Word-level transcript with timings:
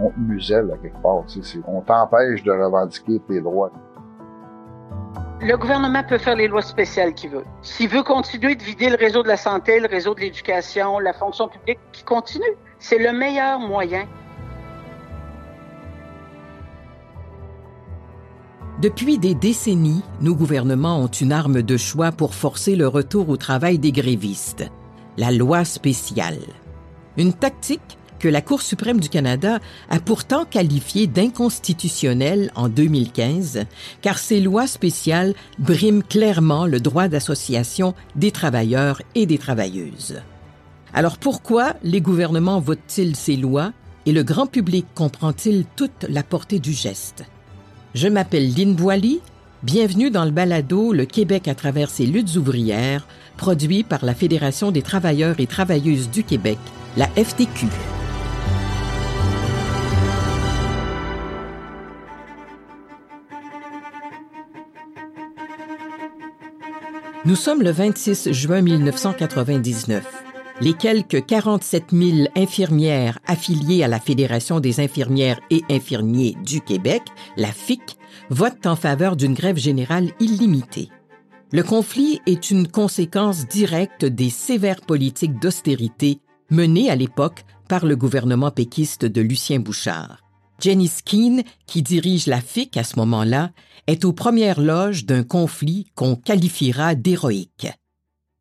on 0.00 0.10
te 0.10 0.18
muselle 0.18 0.70
à 0.72 0.76
quelque 0.76 1.00
part. 1.02 1.24
On 1.66 1.80
t'empêche 1.80 2.42
de 2.42 2.52
revendiquer 2.52 3.20
tes 3.28 3.40
droits. 3.40 3.70
Le 5.42 5.56
gouvernement 5.56 6.02
peut 6.06 6.18
faire 6.18 6.36
les 6.36 6.48
lois 6.48 6.62
spéciales 6.62 7.14
qu'il 7.14 7.30
veut. 7.30 7.44
S'il 7.62 7.88
veut 7.88 8.02
continuer 8.02 8.56
de 8.56 8.62
vider 8.62 8.90
le 8.90 8.96
réseau 8.96 9.22
de 9.22 9.28
la 9.28 9.38
santé, 9.38 9.80
le 9.80 9.88
réseau 9.88 10.14
de 10.14 10.20
l'éducation, 10.20 10.98
la 10.98 11.14
fonction 11.14 11.48
publique, 11.48 11.78
qui 11.92 12.04
continue. 12.04 12.56
C'est 12.78 12.98
le 12.98 13.12
meilleur 13.12 13.58
moyen. 13.58 14.06
Depuis 18.82 19.18
des 19.18 19.34
décennies, 19.34 20.02
nos 20.20 20.34
gouvernements 20.34 21.00
ont 21.00 21.06
une 21.06 21.32
arme 21.32 21.62
de 21.62 21.76
choix 21.76 22.12
pour 22.12 22.34
forcer 22.34 22.76
le 22.76 22.88
retour 22.88 23.28
au 23.28 23.36
travail 23.36 23.78
des 23.78 23.92
grévistes, 23.92 24.70
la 25.18 25.30
loi 25.32 25.64
spéciale. 25.64 26.38
Une 27.18 27.34
tactique 27.34 27.98
que 28.20 28.28
la 28.28 28.42
Cour 28.42 28.62
suprême 28.62 29.00
du 29.00 29.08
Canada 29.08 29.58
a 29.88 29.98
pourtant 29.98 30.44
qualifié 30.44 31.08
d'inconstitutionnelle 31.08 32.52
en 32.54 32.68
2015, 32.68 33.64
car 34.02 34.18
ces 34.18 34.40
lois 34.40 34.68
spéciales 34.68 35.34
briment 35.58 36.02
clairement 36.02 36.66
le 36.66 36.78
droit 36.78 37.08
d'association 37.08 37.94
des 38.14 38.30
travailleurs 38.30 39.02
et 39.16 39.26
des 39.26 39.38
travailleuses. 39.38 40.20
Alors 40.92 41.18
pourquoi 41.18 41.74
les 41.82 42.00
gouvernements 42.00 42.60
votent-ils 42.60 43.16
ces 43.16 43.36
lois 43.36 43.72
et 44.06 44.12
le 44.12 44.22
grand 44.22 44.46
public 44.46 44.86
comprend-il 44.94 45.64
toute 45.76 46.04
la 46.08 46.22
portée 46.22 46.58
du 46.58 46.72
geste? 46.72 47.24
Je 47.94 48.08
m'appelle 48.08 48.54
Lynn 48.54 48.74
Boily. 48.74 49.20
Bienvenue 49.62 50.10
dans 50.10 50.24
le 50.24 50.30
balado 50.30 50.92
Le 50.92 51.04
Québec 51.04 51.48
à 51.48 51.54
travers 51.54 51.90
ses 51.90 52.06
luttes 52.06 52.36
ouvrières, 52.36 53.06
produit 53.36 53.82
par 53.82 54.04
la 54.04 54.14
Fédération 54.14 54.70
des 54.70 54.82
travailleurs 54.82 55.38
et 55.38 55.46
travailleuses 55.46 56.10
du 56.10 56.24
Québec, 56.24 56.58
la 56.96 57.06
FTQ. 57.08 57.66
Nous 67.26 67.36
sommes 67.36 67.60
le 67.62 67.70
26 67.70 68.32
juin 68.32 68.62
1999. 68.62 70.02
Les 70.62 70.72
quelques 70.72 71.26
47 71.26 71.90
000 71.92 72.28
infirmières 72.34 73.18
affiliées 73.26 73.82
à 73.82 73.88
la 73.88 74.00
Fédération 74.00 74.58
des 74.58 74.80
infirmières 74.80 75.38
et 75.50 75.62
infirmiers 75.68 76.34
du 76.46 76.62
Québec, 76.62 77.02
la 77.36 77.52
FIC, 77.52 77.98
votent 78.30 78.64
en 78.64 78.74
faveur 78.74 79.16
d'une 79.16 79.34
grève 79.34 79.58
générale 79.58 80.12
illimitée. 80.18 80.88
Le 81.52 81.62
conflit 81.62 82.22
est 82.24 82.50
une 82.50 82.66
conséquence 82.66 83.46
directe 83.46 84.06
des 84.06 84.30
sévères 84.30 84.80
politiques 84.80 85.38
d'austérité 85.38 86.20
menées 86.50 86.88
à 86.88 86.96
l'époque 86.96 87.44
par 87.68 87.84
le 87.84 87.96
gouvernement 87.96 88.50
péquiste 88.50 89.04
de 89.04 89.20
Lucien 89.20 89.60
Bouchard. 89.60 90.22
Jenny 90.60 90.88
Skeen, 90.88 91.42
qui 91.66 91.82
dirige 91.82 92.26
la 92.26 92.40
FIC 92.40 92.76
à 92.76 92.84
ce 92.84 92.98
moment-là, 92.98 93.50
est 93.86 94.04
aux 94.04 94.12
premières 94.12 94.60
loges 94.60 95.06
d'un 95.06 95.22
conflit 95.22 95.86
qu'on 95.94 96.16
qualifiera 96.16 96.94
d'héroïque. 96.94 97.68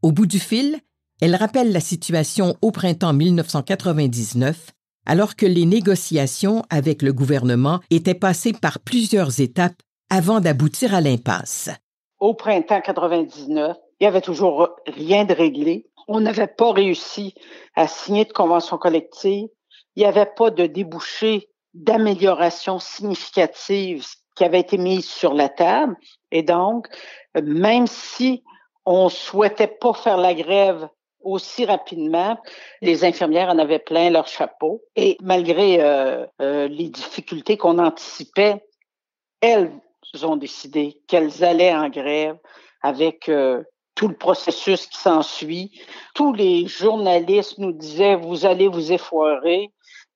Au 0.01 0.11
bout 0.11 0.25
du 0.25 0.39
fil, 0.39 0.79
elle 1.21 1.35
rappelle 1.35 1.71
la 1.71 1.79
situation 1.79 2.55
au 2.61 2.71
printemps 2.71 3.13
1999, 3.13 4.71
alors 5.05 5.35
que 5.35 5.45
les 5.45 5.65
négociations 5.65 6.63
avec 6.69 7.01
le 7.01 7.11
gouvernement 7.11 7.79
étaient 7.89 8.13
passées 8.13 8.53
par 8.53 8.79
plusieurs 8.79 9.41
étapes 9.41 9.81
avant 10.09 10.39
d'aboutir 10.39 10.93
à 10.93 11.01
l'impasse. 11.01 11.69
Au 12.19 12.33
printemps 12.33 12.81
99, 12.81 13.75
il 13.99 14.03
n'y 14.03 14.07
avait 14.07 14.21
toujours 14.21 14.69
rien 14.87 15.25
de 15.25 15.33
réglé. 15.33 15.89
On 16.07 16.21
n'avait 16.21 16.47
pas 16.47 16.71
réussi 16.71 17.33
à 17.75 17.87
signer 17.87 18.25
de 18.25 18.33
convention 18.33 18.77
collective. 18.77 19.47
Il 19.95 19.99
n'y 19.99 20.05
avait 20.05 20.31
pas 20.37 20.51
de 20.51 20.65
débouché 20.65 21.48
d'amélioration 21.73 22.79
significative 22.79 24.05
qui 24.35 24.43
avait 24.43 24.59
été 24.59 24.77
mise 24.77 25.07
sur 25.07 25.33
la 25.33 25.49
table. 25.49 25.95
Et 26.31 26.43
donc, 26.43 26.87
même 27.41 27.87
si 27.87 28.43
on 28.85 29.09
souhaitait 29.09 29.67
pas 29.67 29.93
faire 29.93 30.17
la 30.17 30.33
grève 30.33 30.87
aussi 31.21 31.65
rapidement, 31.65 32.37
les 32.81 33.03
infirmières 33.03 33.49
en 33.49 33.59
avaient 33.59 33.79
plein 33.79 34.09
leur 34.09 34.27
chapeau. 34.27 34.81
Et 34.95 35.17
malgré 35.21 35.81
euh, 35.81 36.25
euh, 36.41 36.67
les 36.67 36.89
difficultés 36.89 37.57
qu'on 37.57 37.77
anticipait, 37.77 38.63
elles 39.41 39.71
ont 40.23 40.37
décidé 40.37 41.01
qu'elles 41.07 41.43
allaient 41.43 41.75
en 41.75 41.89
grève 41.89 42.37
avec 42.81 43.29
euh, 43.29 43.63
tout 43.95 44.07
le 44.07 44.15
processus 44.15 44.87
qui 44.87 44.97
s'ensuit. 44.97 45.71
Tous 46.15 46.33
les 46.33 46.67
journalistes 46.67 47.57
nous 47.57 47.73
disaient, 47.73 48.15
vous 48.15 48.45
allez 48.45 48.67
vous 48.67 48.91
effoirer. 48.91 49.71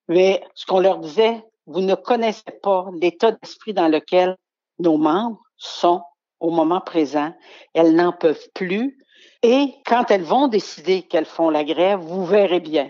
Mais 0.07 0.43
ce 0.55 0.65
qu'on 0.65 0.79
leur 0.79 0.99
disait, 0.99 1.43
vous 1.65 1.81
ne 1.81 1.95
connaissez 1.95 2.43
pas 2.61 2.87
l'état 2.99 3.31
d'esprit 3.31 3.73
dans 3.73 3.87
lequel 3.87 4.35
nos 4.79 4.97
membres 4.97 5.41
sont 5.57 6.01
au 6.39 6.51
moment 6.51 6.81
présent. 6.81 7.33
Elles 7.73 7.95
n'en 7.95 8.11
peuvent 8.11 8.49
plus. 8.53 8.97
Et 9.41 9.73
quand 9.85 10.11
elles 10.11 10.23
vont 10.23 10.47
décider 10.47 11.03
qu'elles 11.03 11.25
font 11.25 11.49
la 11.49 11.63
grève, 11.63 11.99
vous 11.99 12.25
verrez 12.25 12.59
bien. 12.59 12.89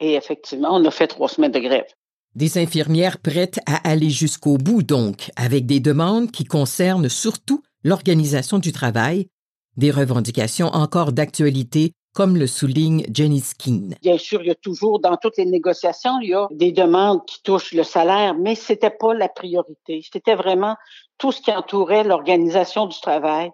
Et 0.00 0.14
effectivement, 0.14 0.70
on 0.72 0.84
a 0.84 0.90
fait 0.90 1.06
trois 1.06 1.28
semaines 1.28 1.52
de 1.52 1.60
grève. 1.60 1.86
Des 2.34 2.58
infirmières 2.58 3.18
prêtes 3.18 3.60
à 3.66 3.88
aller 3.88 4.10
jusqu'au 4.10 4.56
bout, 4.56 4.82
donc, 4.82 5.30
avec 5.36 5.66
des 5.66 5.80
demandes 5.80 6.30
qui 6.30 6.44
concernent 6.44 7.08
surtout 7.08 7.62
l'organisation 7.82 8.58
du 8.58 8.72
travail, 8.72 9.28
des 9.76 9.90
revendications 9.90 10.68
encore 10.68 11.12
d'actualité 11.12 11.92
comme 12.14 12.36
le 12.36 12.46
souligne 12.46 13.04
Jenny 13.12 13.40
Skeen. 13.40 13.94
Bien 14.02 14.18
sûr, 14.18 14.42
il 14.42 14.48
y 14.48 14.50
a 14.50 14.56
toujours, 14.56 15.00
dans 15.00 15.16
toutes 15.16 15.36
les 15.36 15.46
négociations, 15.46 16.18
il 16.20 16.30
y 16.30 16.34
a 16.34 16.48
des 16.50 16.72
demandes 16.72 17.24
qui 17.26 17.42
touchent 17.42 17.72
le 17.72 17.84
salaire, 17.84 18.34
mais 18.34 18.54
c'était 18.54 18.90
pas 18.90 19.14
la 19.14 19.28
priorité. 19.28 20.02
C'était 20.12 20.34
vraiment 20.34 20.76
tout 21.18 21.32
ce 21.32 21.40
qui 21.40 21.52
entourait 21.52 22.04
l'organisation 22.04 22.86
du 22.86 22.98
travail, 23.00 23.52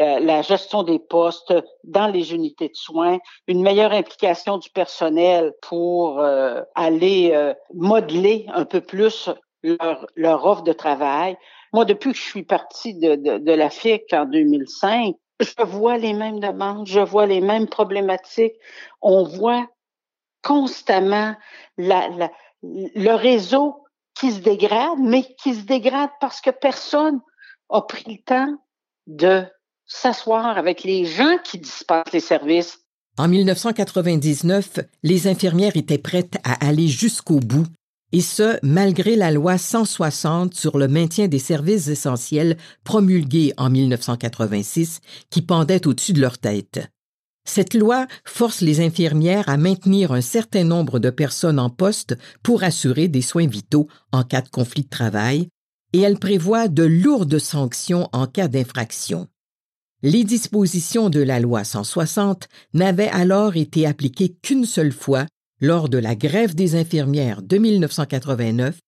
euh, 0.00 0.18
la 0.20 0.42
gestion 0.42 0.82
des 0.82 0.98
postes 0.98 1.54
dans 1.84 2.08
les 2.08 2.34
unités 2.34 2.68
de 2.68 2.74
soins, 2.74 3.18
une 3.46 3.62
meilleure 3.62 3.92
implication 3.92 4.58
du 4.58 4.68
personnel 4.70 5.52
pour 5.62 6.20
euh, 6.20 6.60
aller 6.74 7.30
euh, 7.32 7.54
modeler 7.72 8.46
un 8.52 8.64
peu 8.64 8.80
plus 8.80 9.30
leur, 9.62 10.06
leur, 10.16 10.44
offre 10.44 10.62
de 10.62 10.72
travail. 10.72 11.36
Moi, 11.72 11.84
depuis 11.84 12.10
que 12.12 12.18
je 12.18 12.22
suis 12.22 12.42
partie 12.42 12.94
de, 12.94 13.14
de, 13.14 13.38
de 13.38 13.52
la 13.52 13.70
FIC 13.70 14.12
en 14.12 14.26
2005, 14.26 15.14
je 15.44 15.62
vois 15.62 15.98
les 15.98 16.12
mêmes 16.12 16.40
demandes, 16.40 16.86
je 16.86 17.00
vois 17.00 17.26
les 17.26 17.40
mêmes 17.40 17.68
problématiques. 17.68 18.54
On 19.00 19.24
voit 19.24 19.66
constamment 20.42 21.34
le 21.76 23.14
réseau 23.14 23.84
qui 24.14 24.32
se 24.32 24.40
dégrade, 24.40 24.98
mais 25.00 25.24
qui 25.42 25.54
se 25.54 25.62
dégrade 25.62 26.10
parce 26.20 26.40
que 26.40 26.50
personne 26.50 27.20
a 27.70 27.82
pris 27.82 28.04
le 28.06 28.22
temps 28.22 28.56
de 29.06 29.44
s'asseoir 29.86 30.56
avec 30.56 30.82
les 30.84 31.04
gens 31.04 31.36
qui 31.42 31.58
dispensent 31.58 32.12
les 32.12 32.20
services. 32.20 32.78
En 33.16 33.28
1999, 33.28 34.80
les 35.02 35.28
infirmières 35.28 35.76
étaient 35.76 35.98
prêtes 35.98 36.36
à 36.42 36.66
aller 36.66 36.88
jusqu'au 36.88 37.38
bout 37.38 37.66
et 38.14 38.20
ce, 38.20 38.60
malgré 38.62 39.16
la 39.16 39.32
loi 39.32 39.58
160 39.58 40.54
sur 40.54 40.78
le 40.78 40.86
maintien 40.86 41.26
des 41.26 41.40
services 41.40 41.88
essentiels 41.88 42.56
promulguée 42.84 43.52
en 43.56 43.70
1986 43.70 45.00
qui 45.30 45.42
pendait 45.42 45.84
au-dessus 45.88 46.12
de 46.12 46.20
leur 46.20 46.38
tête. 46.38 46.86
Cette 47.44 47.74
loi 47.74 48.06
force 48.24 48.60
les 48.60 48.80
infirmières 48.80 49.48
à 49.48 49.56
maintenir 49.56 50.12
un 50.12 50.20
certain 50.20 50.62
nombre 50.62 51.00
de 51.00 51.10
personnes 51.10 51.58
en 51.58 51.70
poste 51.70 52.16
pour 52.44 52.62
assurer 52.62 53.08
des 53.08 53.20
soins 53.20 53.48
vitaux 53.48 53.88
en 54.12 54.22
cas 54.22 54.42
de 54.42 54.48
conflit 54.48 54.84
de 54.84 54.88
travail, 54.88 55.48
et 55.92 56.00
elle 56.00 56.20
prévoit 56.20 56.68
de 56.68 56.84
lourdes 56.84 57.40
sanctions 57.40 58.08
en 58.12 58.28
cas 58.28 58.46
d'infraction. 58.46 59.26
Les 60.04 60.22
dispositions 60.22 61.10
de 61.10 61.20
la 61.20 61.40
loi 61.40 61.64
160 61.64 62.46
n'avaient 62.74 63.08
alors 63.08 63.56
été 63.56 63.88
appliquées 63.88 64.36
qu'une 64.40 64.66
seule 64.66 64.92
fois 64.92 65.26
lors 65.64 65.88
de 65.88 65.98
la 65.98 66.14
grève 66.14 66.54
des 66.54 66.76
infirmières 66.76 67.40
de 67.42 67.56
1989, 67.56 68.78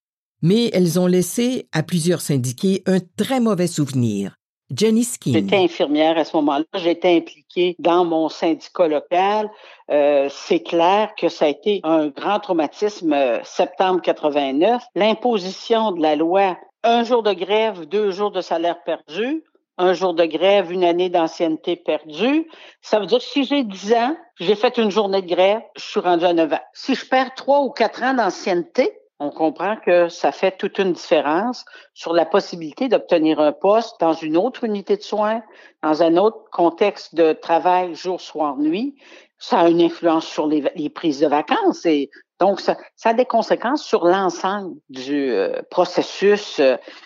mais 0.43 0.71
elles 0.75 1.01
ont 1.01 1.07
laissé 1.07 1.69
à 1.73 1.83
plusieurs 1.83 2.21
syndiqués 2.21 2.83
un 2.87 2.99
très 3.17 3.41
mauvais 3.41 3.67
souvenir. 3.67 4.37
Jenny 4.71 5.05
Skeen. 5.05 5.33
J'étais 5.33 5.57
infirmière 5.57 6.19
à 6.19 6.25
ce 6.25 6.37
moment-là. 6.37 6.65
J'étais 6.75 7.17
impliquée 7.17 7.77
dans 7.79 8.05
mon 8.05 8.29
syndicat 8.29 8.89
local. 8.89 9.49
Euh, 9.91 10.29
c'est 10.31 10.61
clair 10.61 11.15
que 11.17 11.29
ça 11.29 11.47
a 11.47 11.49
été 11.49 11.81
un 11.85 12.09
grand 12.09 12.41
traumatisme 12.41 13.13
euh, 13.13 13.39
septembre 13.45 14.03
89. 14.03 14.83
L'imposition 14.97 15.93
de 15.93 16.03
la 16.03 16.17
loi 16.17 16.59
un 16.83 17.05
jour 17.05 17.23
de 17.23 17.33
grève, 17.33 17.87
deux 17.87 18.11
jours 18.11 18.33
de 18.33 18.41
salaire 18.41 18.83
perdu 18.85 19.43
un 19.79 19.93
jour 19.93 20.15
de 20.15 20.25
grève, 20.25 20.73
une 20.73 20.85
année 20.85 21.11
d'ancienneté 21.11 21.77
perdue. 21.77 22.49
Ça 22.81 22.99
veut 22.99 23.07
dire 23.07 23.19
que 23.19 23.25
si 23.25 23.45
j'ai 23.45 23.65
10 23.65 23.93
ans, 23.95 24.17
j'ai 24.41 24.55
fait 24.55 24.79
une 24.79 24.91
journée 24.91 25.23
de 25.23 25.29
grève, 25.29 25.61
je 25.77 25.83
suis 25.83 26.01
rendu 26.01 26.25
à 26.25 26.33
9 26.33 26.53
ans. 26.53 26.65
Si 26.73 26.95
je 26.95 27.07
perds 27.07 27.35
3 27.35 27.61
ou 27.61 27.71
4 27.71 28.03
ans 28.03 28.15
d'ancienneté, 28.15 28.93
on 29.19 29.31
comprend 29.31 29.77
que 29.77 30.09
ça 30.09 30.31
fait 30.31 30.57
toute 30.59 30.79
une 30.79 30.93
différence 30.93 31.65
sur 31.95 32.13
la 32.13 32.27
possibilité 32.27 32.89
d'obtenir 32.89 33.41
un 33.41 33.53
poste 33.53 33.99
dans 33.99 34.13
une 34.13 34.37
autre 34.37 34.65
unité 34.65 34.97
de 34.97 35.03
soins, 35.03 35.43
dans 35.83 36.03
un 36.03 36.17
autre 36.19 36.45
contexte 36.53 37.15
de 37.15 37.33
travail 37.33 37.95
jour, 37.95 38.21
soir, 38.21 38.59
nuit. 38.59 38.97
Ça 39.39 39.61
a 39.61 39.69
une 39.69 39.81
influence 39.81 40.27
sur 40.27 40.47
les, 40.47 40.91
prises 40.91 41.21
de 41.21 41.27
vacances 41.27 41.87
et 41.87 42.11
Donc, 42.39 42.61
ça, 42.61 42.77
ça, 42.97 43.11
a 43.11 43.15
des 43.15 43.25
conséquences 43.25 43.83
sur 43.83 44.05
l'ensemble 44.05 44.77
du 44.91 45.31
euh, 45.31 45.63
processus. 45.71 46.61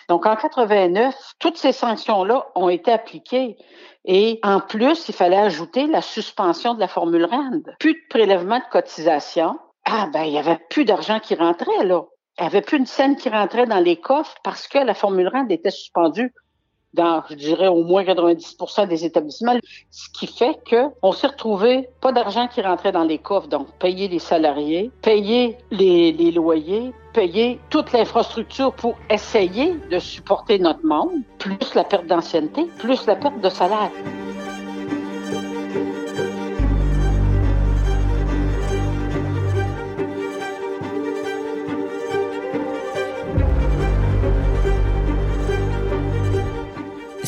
Donc, 0.09 0.25
en 0.25 0.35
89, 0.35 1.15
toutes 1.39 1.57
ces 1.57 1.71
sanctions-là 1.71 2.47
ont 2.55 2.69
été 2.69 2.91
appliquées. 2.91 3.55
Et 4.05 4.39
en 4.43 4.59
plus, 4.59 5.07
il 5.09 5.15
fallait 5.15 5.37
ajouter 5.37 5.87
la 5.87 6.01
suspension 6.01 6.73
de 6.73 6.79
la 6.79 6.87
formule 6.87 7.25
RAND. 7.25 7.75
Plus 7.79 7.93
de 7.93 7.99
prélèvement 8.09 8.57
de 8.59 8.69
cotisation. 8.71 9.57
Ah, 9.85 10.09
ben, 10.11 10.23
il 10.23 10.33
y 10.33 10.37
avait 10.37 10.59
plus 10.69 10.85
d'argent 10.85 11.19
qui 11.19 11.35
rentrait, 11.35 11.85
là. 11.85 12.03
Il 12.37 12.43
n'y 12.43 12.47
avait 12.47 12.61
plus 12.61 12.77
une 12.77 12.85
scène 12.85 13.15
qui 13.15 13.29
rentrait 13.29 13.65
dans 13.65 13.79
les 13.79 13.97
coffres 13.97 14.35
parce 14.43 14.67
que 14.67 14.79
la 14.79 14.93
formule 14.93 15.27
RAND 15.27 15.51
était 15.51 15.69
suspendue 15.69 16.33
dans, 16.93 17.23
je 17.29 17.35
dirais, 17.35 17.67
au 17.67 17.83
moins 17.83 18.03
90% 18.03 18.87
des 18.87 19.05
établissements, 19.05 19.55
ce 19.89 20.09
qui 20.09 20.27
fait 20.27 20.59
que 20.65 20.87
on 21.01 21.11
s'est 21.11 21.27
retrouvé 21.27 21.89
pas 22.01 22.11
d'argent 22.11 22.47
qui 22.47 22.61
rentrait 22.61 22.91
dans 22.91 23.03
les 23.03 23.17
coffres, 23.17 23.47
donc 23.47 23.67
payer 23.79 24.07
les 24.07 24.19
salariés, 24.19 24.91
payer 25.01 25.57
les, 25.71 26.11
les 26.11 26.31
loyers, 26.31 26.91
payer 27.13 27.59
toute 27.69 27.91
l'infrastructure 27.91 28.73
pour 28.73 28.95
essayer 29.09 29.75
de 29.89 29.99
supporter 29.99 30.59
notre 30.59 30.85
monde, 30.85 31.21
plus 31.37 31.75
la 31.75 31.83
perte 31.83 32.07
d'ancienneté, 32.07 32.65
plus 32.77 33.05
la 33.05 33.15
perte 33.15 33.39
de 33.41 33.49
salaire. 33.49 33.91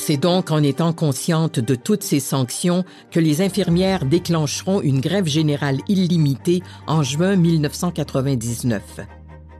C'est 0.05 0.17
donc 0.17 0.51
en 0.51 0.61
étant 0.61 0.91
consciente 0.91 1.61
de 1.61 1.75
toutes 1.75 2.03
ces 2.03 2.19
sanctions 2.19 2.83
que 3.09 3.21
les 3.21 3.39
infirmières 3.39 4.03
déclencheront 4.03 4.81
une 4.81 4.99
grève 4.99 5.27
générale 5.27 5.77
illimitée 5.87 6.61
en 6.87 7.03
juin 7.03 7.37
1999. 7.37 8.99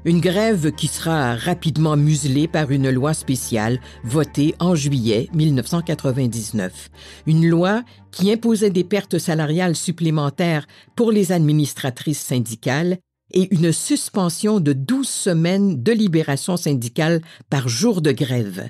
Une 0.04 0.19
grève 0.19 0.74
qui 0.74 0.88
sera 0.88 1.36
rapidement 1.38 1.95
muselée 1.95 2.50
par 2.50 2.72
une 2.72 2.90
loi 2.90 3.13
spéciale 3.13 3.80
votée 4.04 4.54
en 4.60 4.75
juillet 4.75 5.30
1999. 5.34 6.90
Une 7.25 7.48
loi 7.48 7.84
qui 8.12 8.30
imposait 8.30 8.69
des 8.69 8.84
pertes 8.84 9.19
salariales 9.19 9.78
supplémentaires 9.78 10.68
pour 10.98 11.13
les 11.13 11.31
administratrices 11.31 12.19
syndicales 12.19 12.98
et 13.31 13.48
une 13.56 13.72
suspension 13.72 14.60
de 14.60 14.74
12 14.74 15.07
semaines 15.07 15.81
de 15.81 15.94
libération 15.94 16.57
syndicale 16.57 17.22
par 17.50 17.69
jour 17.69 18.01
de 18.01 18.12
grève 18.12 18.69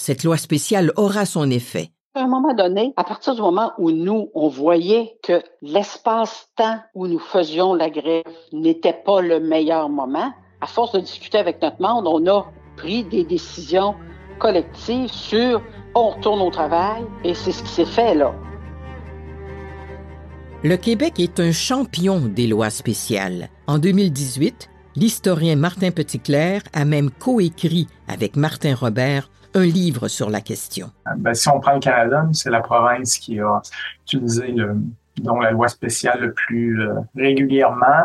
cette 0.00 0.24
loi 0.24 0.38
spéciale 0.38 0.92
aura 0.96 1.26
son 1.26 1.50
effet. 1.50 1.90
À 2.14 2.22
un 2.22 2.26
moment 2.26 2.54
donné, 2.54 2.94
à 2.96 3.04
partir 3.04 3.34
du 3.34 3.42
moment 3.42 3.72
où 3.78 3.90
nous, 3.90 4.30
on 4.34 4.48
voyait 4.48 5.18
que 5.22 5.42
l'espace-temps 5.60 6.78
où 6.94 7.06
nous 7.06 7.18
faisions 7.18 7.74
la 7.74 7.90
grève 7.90 8.24
n'était 8.52 8.98
pas 9.04 9.20
le 9.20 9.40
meilleur 9.40 9.90
moment, 9.90 10.32
à 10.62 10.66
force 10.66 10.92
de 10.92 11.00
discuter 11.00 11.36
avec 11.36 11.60
notre 11.60 11.80
monde, 11.82 12.06
on 12.06 12.26
a 12.26 12.46
pris 12.78 13.04
des 13.04 13.24
décisions 13.24 13.94
collectives 14.38 15.12
sur 15.12 15.62
on 15.94 16.08
retourne 16.08 16.40
au 16.40 16.50
travail 16.50 17.04
et 17.22 17.34
c'est 17.34 17.52
ce 17.52 17.62
qui 17.62 17.68
s'est 17.68 17.84
fait 17.84 18.14
là. 18.14 18.34
Le 20.62 20.76
Québec 20.76 21.20
est 21.20 21.40
un 21.40 21.52
champion 21.52 22.20
des 22.20 22.46
lois 22.46 22.70
spéciales. 22.70 23.50
En 23.66 23.78
2018, 23.78 24.70
l'historien 24.96 25.56
Martin 25.56 25.90
Petitclerc 25.90 26.62
a 26.72 26.86
même 26.86 27.10
coécrit 27.10 27.86
avec 28.08 28.36
Martin 28.36 28.74
Robert 28.74 29.28
un 29.54 29.64
livre 29.64 30.08
sur 30.08 30.30
la 30.30 30.40
question? 30.40 30.90
Ben, 31.16 31.34
si 31.34 31.48
on 31.48 31.60
prend 31.60 31.74
le 31.74 31.80
Canada, 31.80 32.26
c'est 32.32 32.50
la 32.50 32.60
province 32.60 33.18
qui 33.18 33.40
a 33.40 33.60
utilisé 34.02 34.48
le, 34.48 34.76
dont 35.18 35.40
la 35.40 35.50
loi 35.50 35.68
spéciale 35.68 36.20
le 36.20 36.32
plus 36.32 36.80
euh, 36.80 36.94
régulièrement. 37.16 38.04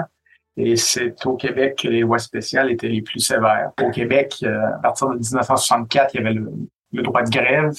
Et 0.57 0.75
c'est 0.77 1.25
au 1.25 1.35
Québec 1.35 1.79
que 1.83 1.87
les 1.89 2.01
lois 2.01 2.19
spéciales 2.19 2.71
étaient 2.71 2.87
les 2.87 3.01
plus 3.01 3.19
sévères. 3.19 3.71
Au 3.81 3.89
Québec, 3.89 4.35
euh, 4.43 4.67
à 4.75 4.79
partir 4.79 5.09
de 5.09 5.15
1964, 5.15 6.13
il 6.13 6.17
y 6.17 6.19
avait 6.21 6.33
le, 6.33 7.03
droit 7.03 7.23
de 7.23 7.29
grève 7.29 7.73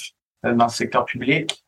euh, 0.45 0.53
dans 0.53 0.67
le 0.67 0.71
secteur 0.71 1.05
public, 1.05 1.65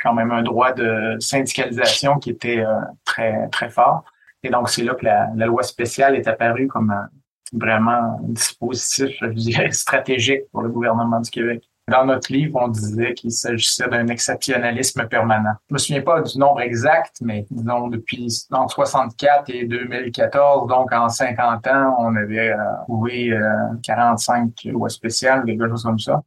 quand 0.00 0.14
même 0.14 0.30
un 0.30 0.42
droit 0.42 0.72
de 0.72 1.16
syndicalisation 1.20 2.18
qui 2.18 2.30
était 2.30 2.62
très 3.04 3.48
très 3.48 3.70
fort. 3.70 4.04
Et 4.42 4.50
donc 4.50 4.68
c'est 4.68 4.84
là 4.84 4.94
que 4.94 5.04
la, 5.04 5.30
la, 5.34 5.46
loi 5.46 5.62
spéciale 5.62 6.14
est 6.14 6.28
apparue 6.28 6.68
comme 6.68 6.90
un, 6.90 7.08
vraiment 7.52 8.18
dispositif, 8.22 9.16
je 9.20 9.26
dirais, 9.26 9.70
stratégique 9.72 10.42
pour 10.52 10.62
le 10.62 10.68
gouvernement 10.68 11.20
du 11.20 11.30
Québec. 11.30 11.62
Dans 11.88 12.04
notre 12.04 12.32
livre, 12.32 12.58
on 12.60 12.66
disait 12.66 13.14
qu'il 13.14 13.30
s'agissait 13.30 13.88
d'un 13.88 14.08
exceptionnalisme 14.08 15.06
permanent. 15.06 15.52
Je 15.68 15.74
me 15.74 15.78
souviens 15.78 16.02
pas 16.02 16.20
du 16.20 16.36
nombre 16.36 16.60
exact, 16.60 17.18
mais 17.20 17.46
disons 17.48 17.86
depuis 17.86 18.26
entre 18.50 18.74
64 18.74 19.50
et 19.50 19.66
2014, 19.66 20.66
donc 20.66 20.92
en 20.92 21.08
50 21.08 21.64
ans, 21.68 21.96
on 22.00 22.16
avait 22.16 22.50
euh, 22.50 22.56
trouvé 22.86 23.32
euh, 23.32 23.52
45 23.84 24.50
lois 24.64 24.88
spéciales, 24.88 25.44
quelque 25.44 25.68
chose 25.68 25.84
comme 25.84 26.00
ça. 26.00 26.20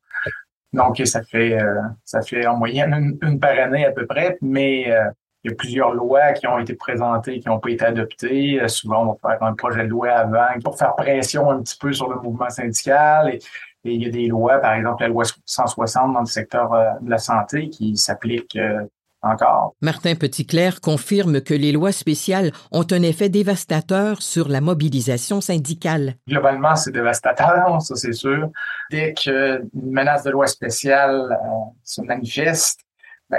Donc 0.73 1.01
ça 1.05 1.23
fait 1.23 1.59
euh, 1.59 1.81
ça 2.05 2.21
fait 2.21 2.45
en 2.45 2.57
moyenne 2.57 3.17
une, 3.21 3.39
par 3.39 3.57
année 3.57 3.85
à 3.85 3.91
peu 3.91 4.05
près, 4.05 4.37
mais 4.41 4.91
euh, 4.91 5.09
il 5.43 5.51
y 5.51 5.53
a 5.53 5.55
plusieurs 5.55 5.93
lois 5.93 6.33
qui 6.33 6.47
ont 6.47 6.59
été 6.59 6.73
présentées, 6.73 7.39
qui 7.39 7.47
n'ont 7.47 7.59
pas 7.59 7.69
été 7.69 7.85
adoptées. 7.85 8.61
Euh, 8.61 8.67
souvent, 8.67 9.03
on 9.03 9.27
va 9.27 9.37
faire 9.37 9.47
un 9.47 9.53
projet 9.53 9.83
de 9.83 9.89
loi 9.89 10.11
avant 10.11 10.47
pour 10.63 10.77
faire 10.77 10.95
pression 10.95 11.49
un 11.49 11.61
petit 11.61 11.77
peu 11.77 11.93
sur 11.93 12.09
le 12.09 12.19
mouvement 12.19 12.49
syndical. 12.49 13.29
Et, 13.29 13.39
il 13.85 14.03
y 14.03 14.07
a 14.07 14.09
des 14.09 14.27
lois, 14.27 14.57
par 14.57 14.73
exemple 14.73 15.03
la 15.03 15.07
loi 15.07 15.23
160 15.45 16.13
dans 16.13 16.19
le 16.19 16.25
secteur 16.25 16.73
euh, 16.73 16.89
de 16.99 17.09
la 17.09 17.17
santé 17.17 17.69
qui 17.69 17.95
s'applique 17.95 18.57
euh, 18.57 18.83
encore. 19.21 19.73
Martin 19.81 20.15
Petitclerc 20.15 20.81
confirme 20.81 21.39
que 21.39 21.53
les 21.53 21.71
lois 21.71 21.93
spéciales 21.93 22.51
ont 22.73 22.85
un 22.91 23.01
effet 23.01 23.29
dévastateur 23.29 24.21
sur 24.21 24.49
la 24.49 24.59
mobilisation 24.59 25.39
syndicale. 25.39 26.15
Globalement, 26.27 26.75
c'est 26.75 26.91
dévastateur, 26.91 27.81
ça 27.81 27.95
c'est 27.95 28.11
sûr. 28.11 28.49
Dès 28.91 29.13
qu'une 29.13 29.69
menace 29.73 30.23
de 30.23 30.31
loi 30.31 30.47
spéciale 30.47 31.39
se 31.85 32.01
manifeste, 32.01 32.81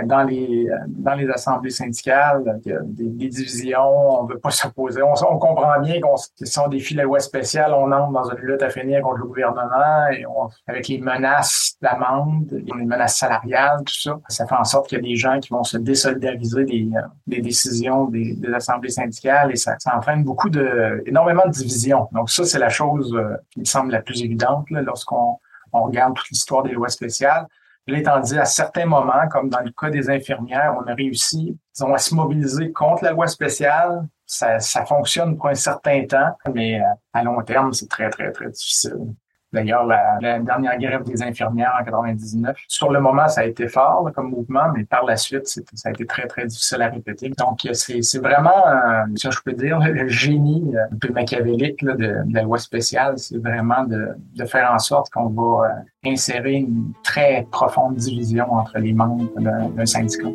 dans 0.05 0.23
les 0.23 0.69
euh, 0.69 0.77
dans 0.89 1.15
les 1.15 1.29
assemblées 1.29 1.71
syndicales, 1.71 2.61
il 2.65 2.71
y 2.71 2.75
a 2.75 2.79
des, 2.83 3.29
divisions, 3.29 4.21
on 4.21 4.25
veut 4.25 4.39
pas 4.39 4.51
s'opposer. 4.51 5.03
On, 5.03 5.15
on, 5.29 5.39
comprend 5.39 5.81
bien 5.81 6.01
qu'on 6.01 6.17
si 6.17 6.59
on 6.59 6.69
défie 6.69 6.95
la 6.95 7.05
loi 7.05 7.19
spéciale, 7.19 7.75
on 7.75 7.91
entre 7.91 8.13
dans 8.13 8.31
une 8.31 8.39
lutte 8.39 8.63
à 8.63 8.71
finir 8.71 9.03
contre 9.03 9.19
le 9.19 9.25
gouvernement 9.25 10.09
et 10.13 10.25
on, 10.27 10.49
avec 10.69 10.87
les 10.89 10.99
menaces 10.99 11.77
d'amende, 11.83 12.53
les 12.53 12.85
menaces 12.85 13.17
salariales, 13.17 13.79
tout 13.85 14.01
ça, 14.01 14.21
ça 14.29 14.47
fait 14.47 14.55
en 14.55 14.65
sorte 14.65 14.89
qu'il 14.89 14.99
y 14.99 15.01
a 15.01 15.03
des 15.03 15.17
gens 15.17 15.41
qui 15.41 15.51
vont 15.51 15.65
se 15.65 15.77
désolidariser 15.77 16.65
des, 16.65 16.89
euh, 16.95 17.01
des 17.27 17.41
décisions 17.41 18.05
des, 18.07 18.35
des, 18.37 18.53
assemblées 18.53 18.91
syndicales 18.91 19.51
et 19.51 19.57
ça, 19.57 19.75
ça 19.79 19.97
entraîne 19.97 20.23
beaucoup 20.23 20.51
de 20.51 21.03
énormément 21.07 21.47
de 21.47 21.53
divisions. 21.53 22.09
Donc 22.13 22.31
ça, 22.31 22.45
c'est 22.45 22.59
la 22.59 22.69
chose 22.69 23.13
euh, 23.15 23.37
qui 23.51 23.61
me 23.61 23.65
semble 23.65 23.91
la 23.91 24.03
plus 24.03 24.23
évidente 24.23 24.67
lorsqu'on 24.71 25.39
on 25.73 25.83
regarde 25.83 26.15
toute 26.15 26.29
l'histoire 26.31 26.63
des 26.63 26.73
lois 26.73 26.89
spéciales. 26.89 27.47
L'étant 27.91 28.21
dit, 28.21 28.39
à 28.39 28.45
certains 28.45 28.87
moments, 28.87 29.29
comme 29.31 29.49
dans 29.49 29.61
le 29.61 29.71
cas 29.71 29.91
des 29.91 30.09
infirmières, 30.09 30.77
on 30.79 30.87
a 30.89 30.95
réussi, 30.95 31.59
disons, 31.75 31.93
à 31.93 31.99
se 31.99 32.15
mobiliser 32.15 32.73
contre 32.73 33.05
la 33.05 33.11
loi 33.11 33.27
spéciale. 33.27 34.07
Ça, 34.27 34.61
ça 34.61 34.87
fonctionne 34.87 35.37
pour 35.37 35.49
un 35.49 35.55
certain 35.55 36.07
temps, 36.07 36.37
mais 36.55 36.81
euh, 36.81 36.85
à 37.13 37.25
long 37.25 37.43
terme, 37.43 37.73
c'est 37.73 37.89
très, 37.89 38.09
très, 38.11 38.31
très 38.31 38.49
difficile. 38.49 39.15
D'ailleurs, 39.53 39.85
la, 39.85 40.39
dernière 40.39 40.79
grève 40.79 41.03
des 41.03 41.23
infirmières 41.23 41.75
en 41.81 41.85
99, 41.85 42.57
sur 42.69 42.91
le 42.91 43.01
moment, 43.01 43.27
ça 43.27 43.41
a 43.41 43.45
été 43.45 43.67
fort 43.67 44.09
comme 44.15 44.31
mouvement, 44.31 44.71
mais 44.75 44.85
par 44.85 45.05
la 45.05 45.17
suite, 45.17 45.47
ça 45.47 45.89
a 45.89 45.91
été 45.91 46.07
très, 46.07 46.27
très 46.27 46.47
difficile 46.47 46.83
à 46.83 46.89
répéter. 46.89 47.31
Donc, 47.31 47.69
c'est 47.73 48.19
vraiment, 48.19 48.67
euh, 48.67 49.05
je 49.17 49.41
peux 49.45 49.53
dire, 49.53 49.81
le 49.81 50.09
génie 50.09 50.73
euh, 50.75 50.85
un 50.93 50.97
peu 50.97 51.13
machiavélique 51.13 51.85
de, 51.85 52.17
la 52.33 52.43
loi 52.43 52.59
spéciale, 52.59 53.19
c'est 53.19 53.39
vraiment 53.39 53.85
de, 53.85 54.15
faire 54.47 54.71
en 54.73 54.79
sorte 54.79 55.11
qu'on 55.11 55.29
va 55.29 55.67
euh, 55.67 56.11
insérer 56.11 56.55
une 56.55 56.93
très 57.03 57.47
profonde 57.51 57.97
division 57.97 58.53
entre 58.53 58.79
les 58.79 58.93
membres 58.93 59.29
d'un 59.39 59.87
syndicat. 59.87 60.29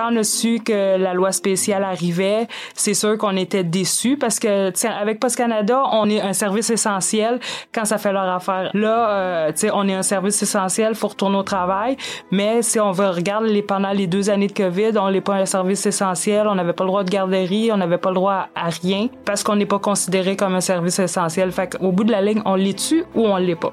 Quand 0.00 0.12
on 0.12 0.16
a 0.16 0.24
su 0.24 0.60
que 0.60 0.96
la 0.96 1.12
loi 1.14 1.32
spéciale 1.32 1.84
arrivait, 1.84 2.46
c'est 2.74 2.94
sûr 2.94 3.18
qu'on 3.18 3.36
était 3.36 3.64
déçus 3.64 4.16
parce 4.16 4.38
que, 4.38 4.70
tiens, 4.70 4.92
avec 4.98 5.20
Post 5.20 5.36
Canada, 5.36 5.82
on 5.92 6.08
est 6.08 6.20
un 6.20 6.32
service 6.32 6.70
essentiel 6.70 7.38
quand 7.74 7.84
ça 7.84 7.98
fait 7.98 8.12
leur 8.12 8.28
affaire. 8.28 8.70
Là, 8.72 9.10
euh, 9.10 9.52
tu 9.52 9.58
sais, 9.58 9.70
on 9.72 9.86
est 9.88 9.94
un 9.94 10.02
service 10.02 10.42
essentiel, 10.42 10.94
faut 10.94 11.08
retourner 11.08 11.36
au 11.36 11.42
travail, 11.42 11.96
mais 12.30 12.62
si 12.62 12.80
on 12.80 12.92
veut 12.92 13.10
regarder 13.10 13.50
les, 13.50 13.62
pendant 13.62 13.90
les 13.90 14.06
deux 14.06 14.30
années 14.30 14.48
de 14.48 14.52
COVID, 14.52 14.96
on 14.98 15.10
n'est 15.10 15.20
pas 15.20 15.34
un 15.34 15.46
service 15.46 15.84
essentiel, 15.84 16.46
on 16.46 16.54
n'avait 16.54 16.72
pas 16.72 16.84
le 16.84 16.88
droit 16.88 17.04
de 17.04 17.10
garderie, 17.10 17.70
on 17.72 17.76
n'avait 17.76 17.98
pas 17.98 18.10
le 18.10 18.14
droit 18.14 18.48
à 18.54 18.70
rien 18.82 19.08
parce 19.24 19.42
qu'on 19.42 19.56
n'est 19.56 19.66
pas 19.66 19.78
considéré 19.78 20.36
comme 20.36 20.54
un 20.54 20.60
service 20.60 20.98
essentiel. 20.98 21.52
Fait 21.52 21.76
qu'au 21.76 21.92
bout 21.92 22.04
de 22.04 22.12
la 22.12 22.22
ligne, 22.22 22.40
on 22.46 22.54
l'est 22.54 22.78
tu 22.78 23.04
ou 23.14 23.26
on 23.26 23.36
l'est 23.36 23.54
pas? 23.54 23.72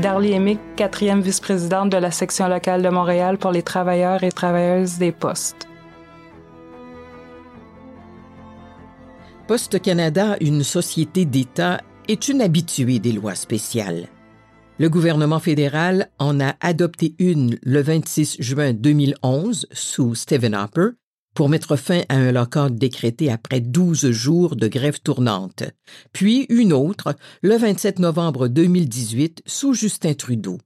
Darlie 0.00 0.32
Emick, 0.32 0.60
quatrième 0.76 1.20
vice-présidente 1.20 1.90
de 1.90 1.98
la 1.98 2.10
section 2.10 2.48
locale 2.48 2.82
de 2.82 2.88
Montréal 2.88 3.36
pour 3.36 3.50
les 3.50 3.62
travailleurs 3.62 4.24
et 4.24 4.32
travailleuses 4.32 4.96
des 4.96 5.12
postes. 5.12 5.68
Poste 9.46 9.82
Canada, 9.82 10.38
une 10.40 10.62
société 10.62 11.26
d'État, 11.26 11.82
est 12.08 12.28
une 12.28 12.40
habituée 12.40 12.98
des 12.98 13.12
lois 13.12 13.34
spéciales. 13.34 14.08
Le 14.78 14.88
gouvernement 14.88 15.38
fédéral 15.38 16.08
en 16.18 16.40
a 16.40 16.54
adopté 16.62 17.14
une 17.18 17.58
le 17.62 17.82
26 17.82 18.38
juin 18.40 18.72
2011 18.72 19.66
sous 19.70 20.14
Stephen 20.14 20.54
Harper 20.54 20.92
pour 21.34 21.48
mettre 21.48 21.76
fin 21.76 22.00
à 22.08 22.16
un 22.16 22.32
lock 22.32 22.56
décrété 22.70 23.30
après 23.30 23.60
12 23.60 24.10
jours 24.10 24.56
de 24.56 24.68
grève 24.68 25.00
tournante, 25.00 25.64
puis 26.12 26.46
une 26.48 26.72
autre 26.72 27.14
le 27.42 27.56
27 27.56 27.98
novembre 27.98 28.48
2018 28.48 29.42
sous 29.46 29.74
Justin 29.74 30.14
Trudeau. 30.14 30.58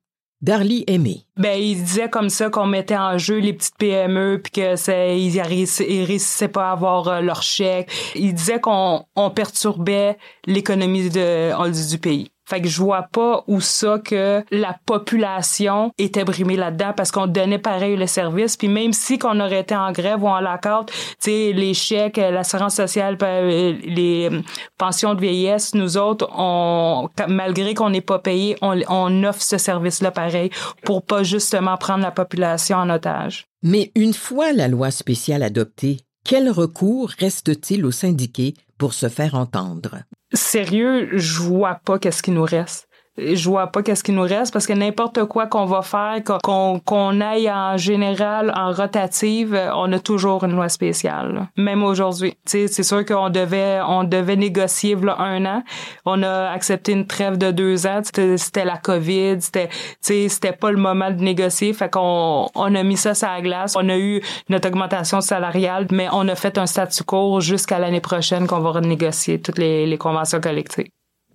Darly 0.45 0.85
Aimé. 0.89 1.25
Ben, 1.39 1.59
il 1.59 1.83
disait 1.83 2.11
comme 2.11 2.29
ça 2.29 2.51
qu'on 2.51 2.67
mettait 2.67 2.99
en 2.99 3.17
jeu 3.17 3.39
les 3.39 3.55
petites 3.55 3.79
PME 3.79 4.43
puis 4.43 4.53
que 4.53 4.77
c'est 4.77 5.19
ils, 5.19 5.41
réussissaient 5.41 6.49
pas 6.49 6.69
à 6.69 6.73
avoir 6.73 7.09
euh, 7.09 7.21
leur 7.23 7.43
chèque. 7.43 7.91
Il 8.15 8.35
disait 8.35 8.61
qu'on 8.61 9.07
on 9.17 9.31
perturbait 9.31 10.19
l'économie 10.47 11.09
de, 11.09 11.89
du 11.91 11.99
pays. 11.99 12.31
Fait 12.47 12.61
que 12.61 12.69
je 12.69 12.79
vois 12.79 13.05
pas 13.11 13.45
où 13.47 13.61
ça 13.61 13.99
que 13.99 14.45
la 14.51 14.77
population 14.87 15.93
était 15.99 16.25
brimée 16.25 16.57
là-dedans 16.57 16.93
parce 16.97 17.11
qu'on 17.11 17.27
donnait 17.27 17.59
pareil 17.59 17.97
le 17.97 18.07
service. 18.07 18.57
Puis 18.57 18.69
même 18.69 18.93
si 18.93 19.19
qu'on 19.19 19.41
aurait 19.41 19.61
été 19.61 19.75
en 19.75 19.93
grève 19.93 20.23
ou 20.23 20.29
en 20.29 20.41
lockout, 20.41 20.87
tu 20.87 20.95
sais, 21.21 21.53
les 21.55 21.75
chèques, 21.75 22.17
l'assurance 22.17 22.75
sociale, 22.75 23.17
euh, 23.23 23.75
les 23.85 24.31
pensions 24.79 25.15
de 25.15 25.21
vieillesse, 25.21 25.75
nous 25.75 25.97
autres, 25.97 26.29
on, 26.37 27.09
malgré 27.29 27.75
qu'on 27.75 27.91
n'est 27.91 28.01
pas 28.01 28.19
payé, 28.19 28.57
on, 28.61 28.79
on 28.89 29.25
offre 29.25 29.43
ce 29.43 29.59
service-là 29.59 30.11
pareil 30.11 30.51
pour 30.85 31.03
pas 31.03 31.23
justement 31.23 31.77
prendre 31.77 32.03
la 32.03 32.11
population 32.11 32.77
en 32.77 32.91
otage. 32.91 33.47
Mais 33.63 33.91
une 33.95 34.13
fois 34.13 34.53
la 34.53 34.69
loi 34.69 34.91
spéciale 34.91 35.43
adoptée, 35.43 36.01
quel 36.25 36.51
recours 36.51 37.11
reste-t-il 37.19 37.85
aux 37.85 37.91
syndiqués 37.91 38.55
pour 38.79 38.95
se 38.95 39.09
faire 39.09 39.35
entendre? 39.35 39.99
Sérieux, 40.35 41.09
je 41.13 41.43
vois 41.43 41.81
pas 41.85 41.99
qu'est-ce 41.99 42.23
qui 42.23 42.31
nous 42.31 42.45
reste 42.45 42.89
je 43.17 43.49
vois 43.49 43.69
pas 43.69 43.83
qu'est-ce 43.83 44.03
qui 44.03 44.11
nous 44.11 44.23
reste 44.23 44.53
parce 44.53 44.67
que 44.67 44.73
n'importe 44.73 45.25
quoi 45.25 45.47
qu'on 45.47 45.67
va 45.67 45.83
faire, 45.83 46.21
qu'on 46.43 46.81
qu'on 46.81 47.21
aille 47.21 47.51
en 47.51 47.77
général 47.77 48.53
en 48.57 48.73
rotative, 48.73 49.59
on 49.75 49.93
a 49.93 49.99
toujours 50.01 50.43
une 50.45 50.53
loi 50.53 50.69
spéciale. 50.69 51.49
Même 51.57 51.85
aujourd'hui, 51.85 52.35
c'est 52.45 52.83
sûr 52.83 53.05
qu'on 53.05 53.31
devait 53.31 53.81
on 53.87 54.03
devait 54.03 54.37
négocier 54.37 54.97
là 54.97 55.17
un 55.21 55.45
an. 55.47 55.63
On 56.05 56.23
a 56.23 56.51
accepté 56.51 56.93
une 56.93 57.07
trêve 57.07 57.39
de 57.39 57.53
deux 57.53 57.87
ans. 57.87 58.01
C'était 58.03 58.65
la 58.65 58.79
COVID, 58.79 59.41
c'était 59.41 59.69
c'était 60.01 60.53
pas 60.53 60.73
le 60.73 60.79
moment 60.79 61.11
de 61.11 61.23
négocier. 61.23 61.73
Fait 61.73 61.91
qu'on 61.91 62.49
on 62.55 62.75
a 62.75 62.83
mis 62.83 62.97
ça 62.97 63.15
sur 63.15 63.29
la 63.29 63.41
glace. 63.41 63.77
On 63.77 63.89
a 63.89 63.97
eu 63.97 64.23
notre 64.49 64.69
augmentation 64.69 65.21
salariale, 65.21 65.87
mais 65.93 66.09
on 66.13 66.27
a 66.29 66.35
fait 66.35 66.59
un 66.59 66.67
statu 66.67 67.05
quo 67.05 67.41
jusqu'à 67.41 67.79
l'année 67.79 68.01
prochaine 68.01 68.49
qu'on 68.49 68.61
va 68.61 68.73
renégocier 68.73 69.41
toutes 69.41 69.59
les, 69.59 69.87
les 69.87 69.99
conventions 69.99 70.41
collectives. 70.41 70.89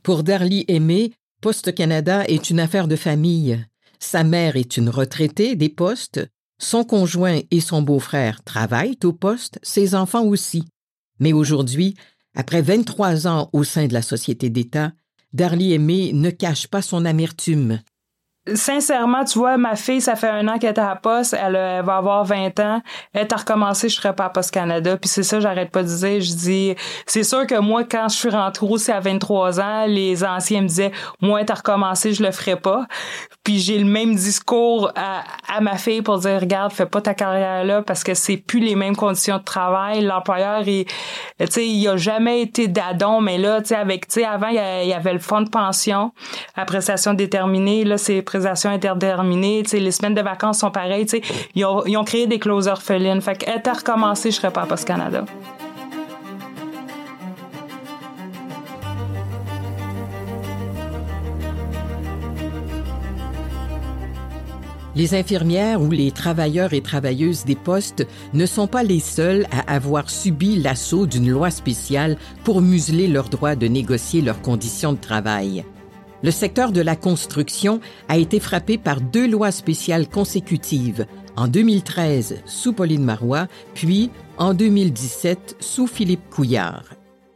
Pour 0.03 0.23
Darly 0.23 0.65
Aimé, 0.67 1.11
Poste 1.41 1.73
Canada 1.73 2.25
est 2.27 2.49
une 2.49 2.59
affaire 2.59 2.89
de 2.89 2.97
famille. 2.97 3.65
Sa 3.99 4.25
mère 4.25 4.57
est 4.57 4.75
une 4.75 4.89
retraitée 4.89 5.55
des 5.55 5.69
postes, 5.69 6.27
son 6.57 6.83
conjoint 6.83 7.39
et 7.49 7.61
son 7.61 7.81
beau-frère 7.81 8.43
travaillent 8.43 8.99
au 9.05 9.13
poste, 9.13 9.57
ses 9.63 9.95
enfants 9.95 10.25
aussi. 10.25 10.65
Mais 11.19 11.31
aujourd'hui, 11.31 11.95
après 12.35 12.61
23 12.61 13.27
ans 13.27 13.49
au 13.53 13.63
sein 13.63 13.87
de 13.87 13.93
la 13.93 14.01
société 14.01 14.49
d'État, 14.49 14.91
Darly 15.31 15.71
Aimé 15.71 16.11
ne 16.13 16.29
cache 16.29 16.67
pas 16.67 16.81
son 16.81 17.05
amertume 17.05 17.79
sincèrement, 18.55 19.25
tu 19.25 19.37
vois, 19.37 19.57
ma 19.57 19.75
fille, 19.75 20.01
ça 20.01 20.15
fait 20.15 20.29
un 20.29 20.47
an 20.47 20.57
qu'elle 20.57 20.69
est 20.69 20.79
à 20.79 20.89
la 20.89 20.95
poste, 20.95 21.35
elle, 21.39 21.53
va 21.53 21.97
avoir 21.97 22.23
20 22.23 22.59
ans, 22.59 22.81
elle 23.13 23.27
a 23.29 23.35
recommencé, 23.35 23.89
je 23.89 23.95
serais 23.95 24.15
pas 24.15 24.25
à 24.25 24.29
Poste 24.29 24.51
Canada, 24.51 24.97
puis 24.97 25.09
c'est 25.09 25.23
ça, 25.23 25.39
j'arrête 25.39 25.71
pas 25.71 25.83
de 25.83 25.87
dire, 25.87 26.21
je 26.21 26.33
dis, 26.33 26.75
c'est 27.05 27.23
sûr 27.23 27.45
que 27.45 27.59
moi, 27.59 27.83
quand 27.83 28.07
je 28.09 28.15
suis 28.15 28.29
rentrée 28.29 28.65
aussi 28.67 28.91
à 28.91 28.99
23 28.99 29.59
ans, 29.59 29.85
les 29.87 30.23
anciens 30.23 30.61
me 30.61 30.67
disaient, 30.67 30.91
moi, 31.21 31.43
t'as 31.43 31.55
recommencé, 31.55 32.13
je 32.13 32.23
le 32.23 32.31
ferai 32.31 32.55
pas. 32.55 32.87
Puis 33.43 33.59
j'ai 33.59 33.77
le 33.77 33.85
même 33.85 34.15
discours 34.15 34.91
à, 34.95 35.23
à, 35.47 35.61
ma 35.61 35.77
fille 35.77 36.01
pour 36.01 36.19
dire, 36.19 36.39
regarde, 36.39 36.71
fais 36.71 36.85
pas 36.85 37.01
ta 37.01 37.13
carrière 37.13 37.63
là, 37.63 37.81
parce 37.81 38.03
que 38.03 38.13
c'est 38.13 38.37
plus 38.37 38.59
les 38.59 38.75
mêmes 38.75 38.95
conditions 38.95 39.37
de 39.37 39.43
travail, 39.43 40.01
l'employeur, 40.01 40.63
tu 40.63 40.85
sais, 41.49 41.67
il 41.67 41.87
a 41.87 41.97
jamais 41.97 42.41
été 42.41 42.67
d'adon, 42.67 43.21
mais 43.21 43.37
là, 43.37 43.61
tu 43.61 43.69
sais, 43.69 43.75
avec, 43.75 44.07
tu 44.07 44.21
sais, 44.21 44.25
avant, 44.25 44.49
il 44.49 44.55
y 44.55 44.93
avait 44.93 45.13
le 45.13 45.19
fonds 45.19 45.41
de 45.41 45.49
pension, 45.49 46.11
à 46.55 46.65
prestation 46.65 47.13
déterminée, 47.13 47.83
là, 47.83 47.97
c'est 47.97 48.21
tu 48.31 49.69
sais, 49.69 49.79
les 49.79 49.91
semaines 49.91 50.15
de 50.15 50.21
vacances 50.21 50.59
sont 50.59 50.71
pareilles, 50.71 51.05
ils 51.55 51.65
ont, 51.65 52.03
créé 52.03 52.27
des 52.27 52.39
clauses 52.39 52.67
orphelines. 52.67 53.21
Fait 53.21 53.37
que, 53.37 53.49
à 53.49 53.73
recommencer, 53.73 54.31
je 54.31 54.37
serais 54.37 54.51
pas 54.51 54.61
à 54.61 54.65
Post 54.65 54.85
Canada. 54.85 55.25
Les 64.99 65.15
infirmières 65.15 65.81
ou 65.81 65.91
les 65.91 66.11
travailleurs 66.11 66.73
et 66.73 66.81
travailleuses 66.81 67.45
des 67.45 67.55
postes 67.55 68.05
ne 68.33 68.45
sont 68.45 68.67
pas 68.67 68.83
les 68.83 68.99
seuls 68.99 69.47
à 69.49 69.73
avoir 69.73 70.09
subi 70.09 70.57
l'assaut 70.57 71.05
d'une 71.05 71.29
loi 71.29 71.51
spéciale 71.51 72.17
pour 72.43 72.61
museler 72.61 73.07
leur 73.07 73.29
droit 73.29 73.55
de 73.55 73.67
négocier 73.67 74.21
leurs 74.21 74.41
conditions 74.41 74.91
de 74.91 74.97
travail. 74.97 75.63
Le 76.21 76.31
secteur 76.31 76.73
de 76.73 76.81
la 76.81 76.97
construction 76.97 77.79
a 78.09 78.17
été 78.17 78.41
frappé 78.41 78.77
par 78.77 78.99
deux 78.99 79.29
lois 79.29 79.51
spéciales 79.51 80.09
consécutives, 80.09 81.05
en 81.37 81.47
2013 81.47 82.41
sous 82.45 82.73
Pauline 82.73 83.05
Marois, 83.05 83.47
puis 83.73 84.11
en 84.37 84.53
2017 84.53 85.55
sous 85.61 85.87
Philippe 85.87 86.29
Couillard. 86.29 86.83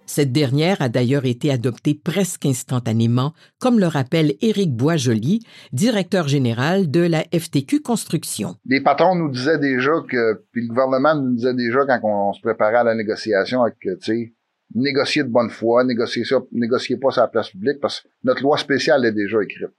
Cette 0.06 0.34
dernière 0.34 0.82
a 0.82 0.90
d'ailleurs 0.90 1.26
été 1.26 1.50
adoptée 1.50 1.96
presque 1.96 2.46
instantanément, 2.46 3.34
comme 3.58 3.80
le 3.80 3.88
rappelle 3.88 4.34
Éric 4.42 4.76
Boisjoli, 4.76 5.40
directeur 5.72 6.28
général 6.28 6.92
de 6.92 7.00
la 7.00 7.24
FTQ 7.34 7.82
Construction. 7.82 8.56
Les 8.66 8.82
patrons 8.82 9.16
nous 9.16 9.32
disaient 9.32 9.60
déjà 9.60 9.94
que, 10.10 10.44
puis 10.52 10.64
le 10.64 10.68
gouvernement 10.68 11.16
nous 11.16 11.36
disait 11.36 11.54
déjà 11.54 11.86
quand 11.88 12.00
on, 12.04 12.34
se 12.34 12.42
préparait 12.42 12.78
à 12.78 12.84
la 12.84 12.96
négociation 12.96 13.64
avec, 13.64 13.78
tu 13.80 13.96
sais, 14.02 14.34
négocier 14.76 15.24
de 15.24 15.30
bonne 15.30 15.50
foi, 15.50 15.84
négocier 15.84 16.24
ça, 16.24 16.38
négocier 16.52 16.98
pas 16.98 17.12
sa 17.12 17.28
place 17.28 17.50
publique 17.50 17.80
parce 17.82 18.02
que 18.02 18.08
notre 18.24 18.42
loi 18.42 18.58
spéciale 18.58 19.06
est 19.06 19.12
déjà 19.12 19.42
écrite. 19.42 19.70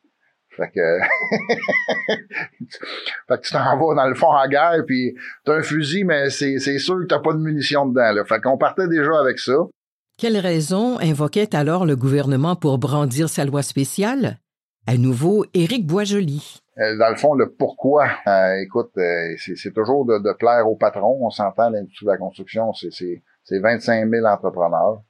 Fait 0.57 0.71
que, 0.73 0.81
fait 3.29 3.37
que 3.39 3.43
tu 3.43 3.53
t'en 3.53 3.77
vas 3.77 3.95
dans 3.95 4.09
le 4.09 4.15
fond 4.15 4.29
en 4.29 4.47
guerre, 4.49 4.85
puis 4.87 5.15
t'as 5.45 5.57
un 5.57 5.63
fusil, 5.63 6.05
mais 6.05 6.31
c'est, 6.31 6.59
c'est 6.59 6.79
sûr 6.79 7.01
que 7.01 7.07
t'as 7.07 7.19
pas 7.19 7.33
de 7.33 7.39
munitions 7.39 7.87
dedans. 7.87 8.13
Là. 8.13 8.25
Fait 8.25 8.41
qu'on 8.41 8.57
partait 8.57 8.87
déjà 8.87 9.19
avec 9.19 9.41
ça. 9.41 9.55
Quelle 10.17 10.37
raison 10.37 10.99
invoquait 11.01 11.57
alors 11.57 11.85
le 11.85 11.97
gouvernement 11.97 12.55
pour 12.55 12.79
brandir 12.79 13.29
sa 13.29 13.45
loi 13.45 13.63
spéciale? 13.63 14.39
À 14.87 14.97
nouveau, 14.97 15.45
Éric 15.55 15.87
Boisjoli. 15.87 16.59
Euh, 16.79 16.97
dans 16.99 17.09
le 17.09 17.17
fond, 17.17 17.35
le 17.35 17.51
pourquoi, 17.51 18.09
euh, 18.27 18.55
écoute, 18.63 18.91
euh, 18.99 19.35
c'est, 19.39 19.57
c'est 19.57 19.73
toujours 19.73 20.05
de, 20.05 20.19
de, 20.19 20.33
plaire 20.37 20.69
au 20.69 20.77
patron. 20.77 21.19
On 21.25 21.31
s'entend, 21.31 21.71
l'industrie 21.71 22.07
de 22.07 22.11
la 22.11 22.17
construction, 22.17 22.73
c'est, 22.73 23.23
c'est, 23.45 23.57
c'est 23.57 23.61
25 23.61 24.09
000 24.11 24.27
entrepreneurs. 24.27 25.03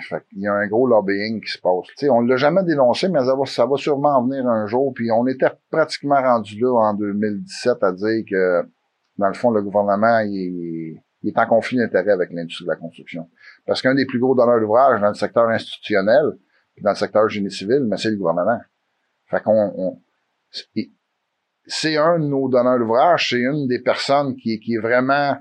Fait 0.00 0.24
il 0.32 0.42
y 0.42 0.46
a 0.46 0.54
un 0.54 0.66
gros 0.68 0.86
lobbying 0.86 1.42
qui 1.42 1.50
se 1.50 1.58
passe. 1.58 1.86
sais, 1.96 2.08
on 2.08 2.20
l'a 2.20 2.36
jamais 2.36 2.62
dénoncé, 2.62 3.08
mais 3.08 3.20
ça 3.46 3.66
va, 3.66 3.76
sûrement 3.76 4.22
venir 4.24 4.46
un 4.46 4.66
jour. 4.66 4.92
Puis 4.94 5.10
on 5.12 5.26
était 5.26 5.50
pratiquement 5.70 6.20
rendu 6.20 6.58
là 6.60 6.72
en 6.72 6.94
2017 6.94 7.82
à 7.82 7.92
dire 7.92 8.24
que, 8.28 8.62
dans 9.18 9.28
le 9.28 9.34
fond, 9.34 9.50
le 9.50 9.62
gouvernement 9.62 10.20
il, 10.20 10.98
est 11.24 11.38
en 11.38 11.46
conflit 11.46 11.76
d'intérêt 11.76 12.12
avec 12.12 12.32
l'industrie 12.32 12.64
de 12.64 12.70
la 12.70 12.76
construction. 12.76 13.28
Parce 13.66 13.82
qu'un 13.82 13.94
des 13.94 14.06
plus 14.06 14.18
gros 14.18 14.34
donneurs 14.34 14.60
d'ouvrage 14.60 15.00
dans 15.00 15.08
le 15.08 15.14
secteur 15.14 15.48
institutionnel, 15.48 16.38
dans 16.80 16.90
le 16.90 16.96
secteur 16.96 17.28
génie 17.28 17.50
civil, 17.50 17.84
mais 17.86 17.98
c'est 17.98 18.10
le 18.10 18.16
gouvernement. 18.16 18.60
Fait 19.26 19.42
qu'on 19.42 19.72
on, 19.76 19.98
c'est 21.66 21.96
un 21.96 22.18
de 22.18 22.24
nos 22.24 22.48
donneurs 22.48 22.78
d'ouvrage, 22.78 23.30
c'est 23.30 23.40
une 23.40 23.68
des 23.68 23.78
personnes 23.78 24.36
qui 24.36 24.54
est 24.54 24.80
vraiment 24.80 25.36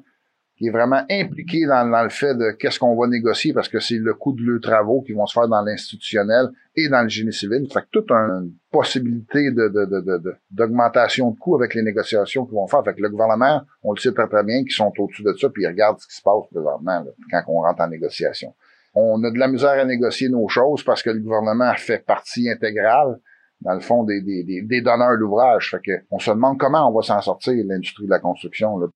qui 0.62 0.68
est 0.68 0.72
vraiment 0.72 1.02
impliqué 1.10 1.66
dans, 1.66 1.90
dans 1.90 2.04
le 2.04 2.10
fait 2.10 2.36
de 2.36 2.52
qu'est-ce 2.52 2.78
qu'on 2.78 2.96
va 2.96 3.08
négocier 3.08 3.52
parce 3.52 3.68
que 3.68 3.80
c'est 3.80 3.98
le 3.98 4.14
coût 4.14 4.32
de 4.34 4.44
leurs 4.44 4.62
travaux 4.62 5.02
qui 5.02 5.12
vont 5.12 5.26
se 5.26 5.34
faire 5.34 5.48
dans 5.48 5.64
l'institutionnel 5.64 6.50
et 6.76 6.88
dans 6.88 7.02
le 7.02 7.10
génie 7.10 7.34
civil. 7.34 7.68
Fait 7.74 7.82
que 7.82 7.88
toute 7.92 8.12
une 8.12 8.54
possibilité 8.70 9.50
de, 9.50 9.70
de, 9.70 10.38
d'augmentation 10.52 11.32
de, 11.32 11.40
coûts 11.40 11.56
avec 11.56 11.74
les 11.74 11.82
négociations 11.82 12.46
qu'ils 12.46 12.54
vont 12.54 12.68
faire. 12.68 12.84
Fait 12.84 12.94
que 12.94 13.02
le 13.02 13.10
gouvernement, 13.10 13.64
on 13.82 13.94
le 13.94 14.00
sait 14.00 14.12
très 14.12 14.28
très 14.28 14.44
bien, 14.44 14.62
qu'ils 14.62 14.74
sont 14.74 14.94
au-dessus 15.00 15.24
de 15.24 15.34
ça, 15.34 15.50
puis 15.50 15.64
ils 15.64 15.68
regardent 15.68 16.00
ce 16.00 16.08
qui 16.08 16.16
se 16.16 16.22
passe 16.22 16.46
présentement 16.52 17.06
quand 17.32 17.42
on 17.48 17.62
rentre 17.62 17.82
en 17.82 17.88
négociation. 17.88 18.54
On 18.94 19.24
a 19.24 19.32
de 19.32 19.40
la 19.40 19.48
misère 19.48 19.72
à 19.80 19.86
négocier 19.86 20.30
nos 20.30 20.48
choses 20.48 20.84
parce 20.84 21.02
que 21.02 21.10
le 21.10 21.22
gouvernement 21.22 21.74
fait 21.76 22.06
partie 22.06 22.48
intégrale 22.48 23.20
dans 23.62 23.74
le 23.74 23.80
fond, 23.80 24.04
des, 24.04 24.22
des, 24.22 24.62
des, 24.62 24.82
donneurs 24.82 25.18
d'ouvrage. 25.18 25.72
Fait 25.72 25.82
que 25.84 26.04
on 26.12 26.20
se 26.20 26.30
demande 26.30 26.60
comment 26.60 26.88
on 26.88 26.94
va 26.94 27.02
s'en 27.02 27.22
sortir, 27.22 27.54
l'industrie 27.66 28.06
de 28.06 28.12
la 28.12 28.20
construction. 28.20 28.78
Là. 28.78 28.88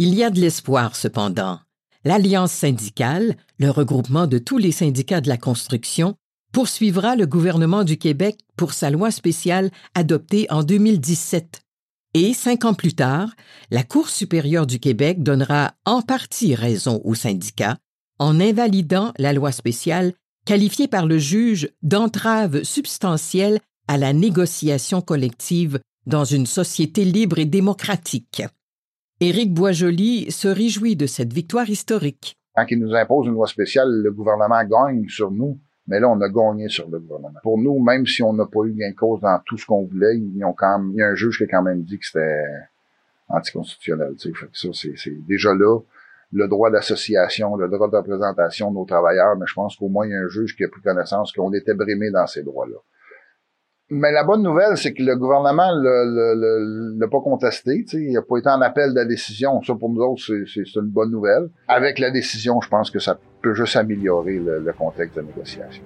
Il 0.00 0.14
y 0.14 0.22
a 0.22 0.30
de 0.30 0.40
l'espoir 0.40 0.94
cependant. 0.94 1.58
L'Alliance 2.04 2.52
syndicale, 2.52 3.36
le 3.58 3.68
regroupement 3.68 4.28
de 4.28 4.38
tous 4.38 4.56
les 4.56 4.70
syndicats 4.70 5.20
de 5.20 5.28
la 5.28 5.36
construction, 5.36 6.14
poursuivra 6.52 7.16
le 7.16 7.26
gouvernement 7.26 7.82
du 7.82 7.98
Québec 7.98 8.38
pour 8.56 8.74
sa 8.74 8.90
loi 8.90 9.10
spéciale 9.10 9.72
adoptée 9.96 10.46
en 10.50 10.62
2017. 10.62 11.62
Et 12.14 12.32
cinq 12.32 12.64
ans 12.64 12.74
plus 12.74 12.94
tard, 12.94 13.30
la 13.72 13.82
Cour 13.82 14.08
supérieure 14.08 14.68
du 14.68 14.78
Québec 14.78 15.24
donnera 15.24 15.74
en 15.84 16.00
partie 16.00 16.54
raison 16.54 17.00
aux 17.02 17.16
syndicats 17.16 17.76
en 18.20 18.38
invalidant 18.38 19.12
la 19.18 19.32
loi 19.32 19.50
spéciale 19.50 20.12
qualifiée 20.46 20.86
par 20.86 21.06
le 21.06 21.18
juge 21.18 21.70
d'entrave 21.82 22.62
substantielle 22.62 23.58
à 23.88 23.98
la 23.98 24.12
négociation 24.12 25.00
collective 25.00 25.80
dans 26.06 26.24
une 26.24 26.46
société 26.46 27.04
libre 27.04 27.40
et 27.40 27.46
démocratique. 27.46 28.44
Éric 29.20 29.52
Boisjoli 29.52 30.30
se 30.30 30.46
réjouit 30.46 30.94
de 30.94 31.06
cette 31.06 31.32
victoire 31.32 31.68
historique. 31.68 32.38
Quand 32.54 32.66
il 32.70 32.78
nous 32.78 32.94
impose 32.94 33.26
une 33.26 33.32
loi 33.32 33.48
spéciale, 33.48 33.90
le 33.90 34.12
gouvernement 34.12 34.62
gagne 34.62 35.08
sur 35.08 35.32
nous, 35.32 35.58
mais 35.88 35.98
là, 35.98 36.08
on 36.08 36.20
a 36.20 36.28
gagné 36.28 36.68
sur 36.68 36.88
le 36.88 37.00
gouvernement. 37.00 37.40
Pour 37.42 37.58
nous, 37.58 37.80
même 37.80 38.06
si 38.06 38.22
on 38.22 38.32
n'a 38.32 38.46
pas 38.46 38.62
eu 38.64 38.74
gain 38.74 38.92
cause 38.92 39.20
dans 39.20 39.40
tout 39.44 39.58
ce 39.58 39.66
qu'on 39.66 39.82
voulait, 39.86 40.16
ils 40.16 40.36
il 40.36 40.38
y 40.38 41.02
a 41.02 41.06
un 41.08 41.14
juge 41.16 41.38
qui 41.38 41.44
a 41.44 41.46
quand 41.48 41.62
même 41.62 41.82
dit 41.82 41.98
que 41.98 42.06
c'était 42.06 42.44
anticonstitutionnel. 43.28 44.14
Ça, 44.52 44.68
c'est 44.72 45.26
déjà 45.26 45.52
là 45.52 45.80
le 46.32 46.46
droit 46.46 46.70
d'association, 46.70 47.56
le 47.56 47.68
droit 47.68 47.90
de 47.90 47.96
représentation 47.96 48.70
de 48.70 48.76
nos 48.76 48.84
travailleurs, 48.84 49.34
mais 49.36 49.46
je 49.48 49.54
pense 49.54 49.74
qu'au 49.76 49.88
moins 49.88 50.06
il 50.06 50.12
y 50.12 50.14
a 50.14 50.18
un 50.18 50.28
juge 50.28 50.54
qui 50.54 50.62
a 50.62 50.68
pris 50.68 50.82
connaissance 50.82 51.32
qu'on 51.32 51.52
était 51.54 51.74
brimé 51.74 52.10
dans 52.10 52.26
ces 52.26 52.42
droits-là. 52.42 52.76
Mais 53.90 54.12
la 54.12 54.22
bonne 54.22 54.42
nouvelle, 54.42 54.76
c'est 54.76 54.92
que 54.92 55.02
le 55.02 55.16
gouvernement 55.16 55.74
ne 55.74 56.98
l'a 56.98 57.08
pas 57.08 57.20
contesté. 57.20 57.84
Il 57.94 58.12
n'a 58.12 58.22
pas 58.22 58.36
été 58.36 58.48
en 58.50 58.60
appel 58.60 58.90
de 58.90 58.96
la 58.96 59.06
décision. 59.06 59.62
Ça, 59.62 59.74
pour 59.74 59.88
nous 59.88 60.02
autres, 60.02 60.22
c'est 60.22 60.76
une 60.76 60.90
bonne 60.90 61.10
nouvelle. 61.10 61.48
Avec 61.68 61.98
la 61.98 62.10
décision, 62.10 62.60
je 62.60 62.68
pense 62.68 62.90
que 62.90 62.98
ça 62.98 63.18
peut 63.40 63.54
juste 63.54 63.76
améliorer 63.76 64.38
le 64.38 64.72
contexte 64.72 65.16
de 65.16 65.22
négociation. 65.22 65.82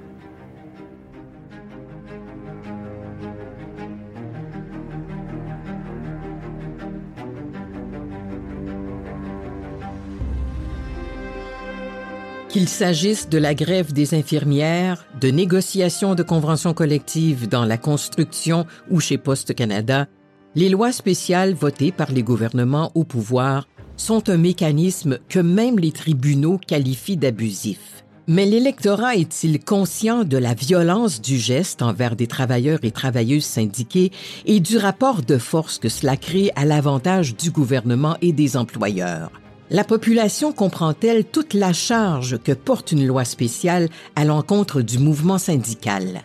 Qu'il 12.53 12.69
s'agisse 12.69 13.31
de 13.31 13.39
la 13.39 13.55
grève 13.55 13.95
des 13.95 14.13
infirmières, 14.13 15.07
de 15.19 15.29
négociations 15.29 16.15
de 16.15 16.23
conventions 16.23 16.75
collectives 16.75 17.49
dans 17.49 17.65
la 17.65 17.79
construction 17.79 18.67
ou 18.91 19.01
chez 19.01 19.17
Poste 19.17 19.55
Canada, 19.55 20.07
les 20.55 20.69
lois 20.69 20.93
spéciales 20.93 21.55
votées 21.55 21.93
par 21.93 22.13
les 22.13 22.23
gouvernements 22.23 22.93
au 22.95 23.05
pouvoir 23.05 23.67
sont 23.97 24.29
un 24.29 24.37
mécanisme 24.37 25.19
que 25.31 25.39
même 25.39 25.79
les 25.79 25.93
tribunaux 25.93 26.59
qualifient 26.59 27.17
d'abusif. 27.17 28.05
Mais 28.27 28.45
l'électorat 28.45 29.17
est-il 29.17 29.59
conscient 29.59 30.25
de 30.25 30.37
la 30.37 30.53
violence 30.53 31.23
du 31.23 31.39
geste 31.39 31.81
envers 31.81 32.17
des 32.17 32.27
travailleurs 32.27 32.81
et 32.83 32.91
travailleuses 32.91 33.47
syndiqués 33.47 34.13
et 34.45 34.61
du 34.61 34.77
rapport 34.77 35.23
de 35.23 35.39
force 35.39 35.79
que 35.79 35.89
cela 35.89 36.19
crée 36.19 36.51
à 36.55 36.67
l'avantage 36.67 37.35
du 37.35 37.51
gouvernement 37.51 38.19
et 38.21 38.35
des 38.35 38.59
employeurs? 38.59 39.42
La 39.75 39.85
population 39.85 40.53
comprend-elle 40.53 41.25
toute 41.25 41.55
la 41.55 41.73
charge 41.73 42.37
que 42.43 42.53
porte 42.53 42.93
une 42.93 43.07
loi 43.07 43.25
spéciale 43.25 43.89
à 44.17 44.27
l'encontre 44.27 44.83
du 44.83 44.99
mouvement 44.99 45.39
syndical? 45.39 46.21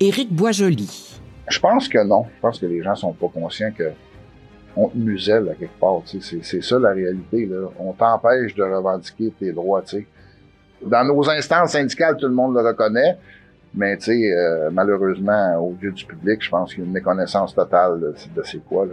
Éric 0.00 0.32
Boisjoli. 0.32 1.20
Je 1.48 1.60
pense 1.60 1.86
que 1.86 2.04
non. 2.04 2.24
Je 2.34 2.40
pense 2.40 2.58
que 2.58 2.66
les 2.66 2.82
gens 2.82 2.96
sont 2.96 3.12
pas 3.12 3.28
conscients 3.32 3.70
que 3.70 3.92
on 4.76 4.88
te 4.88 4.98
muselle 4.98 5.48
à 5.50 5.54
quelque 5.54 5.78
part. 5.78 6.02
C'est 6.04 6.62
ça 6.64 6.80
la 6.80 6.90
réalité. 6.90 7.48
On 7.78 7.92
t'empêche 7.92 8.56
de 8.56 8.64
revendiquer 8.64 9.32
tes 9.38 9.52
droits. 9.52 9.84
Dans 10.84 11.04
nos 11.04 11.30
instances 11.30 11.70
syndicales, 11.70 12.16
tout 12.16 12.26
le 12.26 12.34
monde 12.34 12.54
le 12.54 12.66
reconnaît. 12.66 13.18
Mais 13.72 13.96
euh, 14.08 14.68
malheureusement, 14.72 15.54
au 15.60 15.76
lieu 15.80 15.92
du 15.92 16.04
public, 16.04 16.42
je 16.42 16.50
pense 16.50 16.70
qu'il 16.70 16.80
y 16.80 16.82
a 16.82 16.86
une 16.86 16.92
méconnaissance 16.92 17.54
totale 17.54 18.00
de, 18.00 18.14
de 18.34 18.42
c'est 18.44 18.64
quoi. 18.64 18.84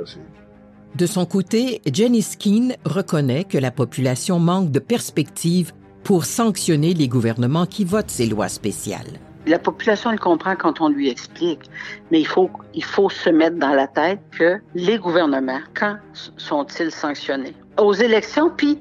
De 0.96 1.06
son 1.06 1.26
côté, 1.26 1.82
Jenny 1.92 2.22
Skeen 2.22 2.76
reconnaît 2.86 3.44
que 3.44 3.58
la 3.58 3.72
population 3.72 4.40
manque 4.40 4.72
de 4.72 4.80
perspectives 4.80 5.74
pour 6.04 6.26
sanctionner 6.26 6.94
les 6.94 7.08
gouvernements 7.08 7.66
qui 7.66 7.84
votent 7.84 8.10
ces 8.10 8.26
lois 8.26 8.48
spéciales. 8.48 9.20
La 9.46 9.60
population 9.60 10.12
le 10.12 10.18
comprend 10.18 10.56
quand 10.56 10.82
on 10.82 10.90
lui 10.90 11.10
explique, 11.10 11.70
mais 12.12 12.20
il 12.20 12.28
faut, 12.28 13.10
se 13.10 13.30
mettre 13.30 13.58
dans 13.58 13.74
la 13.74 13.88
tête 13.88 14.20
que 14.38 14.60
les 14.76 14.98
gouvernements, 14.98 15.60
quand 15.74 15.98
sont-ils 16.38 16.92
sanctionnés? 16.92 17.56
Aux 17.78 17.94
élections, 17.94 18.50
puis 18.50 18.80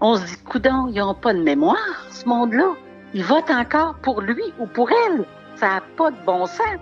on 0.00 0.16
se 0.16 0.24
dit, 0.26 0.36
coudon, 0.44 0.88
ils 0.92 0.98
n'ont 0.98 1.14
pas 1.14 1.34
de 1.34 1.42
mémoire, 1.42 2.06
ce 2.10 2.28
monde-là. 2.28 2.74
Ils 3.14 3.24
votent 3.24 3.50
encore 3.50 3.94
pour 4.02 4.20
lui 4.20 4.44
ou 4.60 4.66
pour 4.66 4.90
elle. 4.90 5.24
Ça 5.56 5.66
n'a 5.66 5.82
pas 5.96 6.10
de 6.10 6.16
bon 6.26 6.46
sens. 6.46 6.78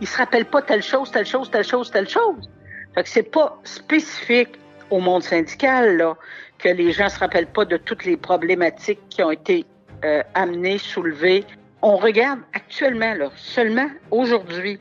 Ils 0.00 0.06
se 0.06 0.16
rappellent 0.16 0.44
pas 0.44 0.62
telle 0.62 0.82
chose, 0.82 1.10
telle 1.10 1.26
chose, 1.26 1.50
telle 1.50 1.64
chose, 1.64 1.90
telle 1.90 2.08
chose. 2.08 2.48
Fait 2.94 3.02
que 3.02 3.08
c'est 3.08 3.30
pas 3.30 3.58
spécifique 3.64 4.58
au 4.90 5.00
monde 5.00 5.22
syndical, 5.22 5.96
là, 5.96 6.16
que 6.58 6.68
les 6.68 6.92
gens 6.92 7.08
se 7.08 7.18
rappellent 7.18 7.52
pas 7.52 7.64
de 7.64 7.76
toutes 7.76 8.04
les 8.04 8.16
problématiques 8.16 9.00
qui 9.10 9.22
ont 9.22 9.30
été 9.30 9.64
euh, 10.04 10.22
amenées, 10.34 10.78
soulevées. 10.78 11.44
On 11.82 11.96
regarde 11.96 12.40
actuellement, 12.54 13.14
là, 13.14 13.30
seulement 13.36 13.88
aujourd'hui, 14.10 14.80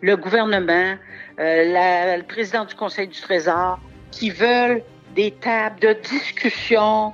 le 0.00 0.16
gouvernement, 0.16 0.94
euh, 1.40 2.16
le 2.16 2.22
président 2.22 2.64
du 2.64 2.74
Conseil 2.74 3.08
du 3.08 3.20
Trésor, 3.20 3.80
qui 4.10 4.30
veulent 4.30 4.82
des 5.14 5.32
tables 5.32 5.80
de 5.80 5.92
discussion 5.94 7.12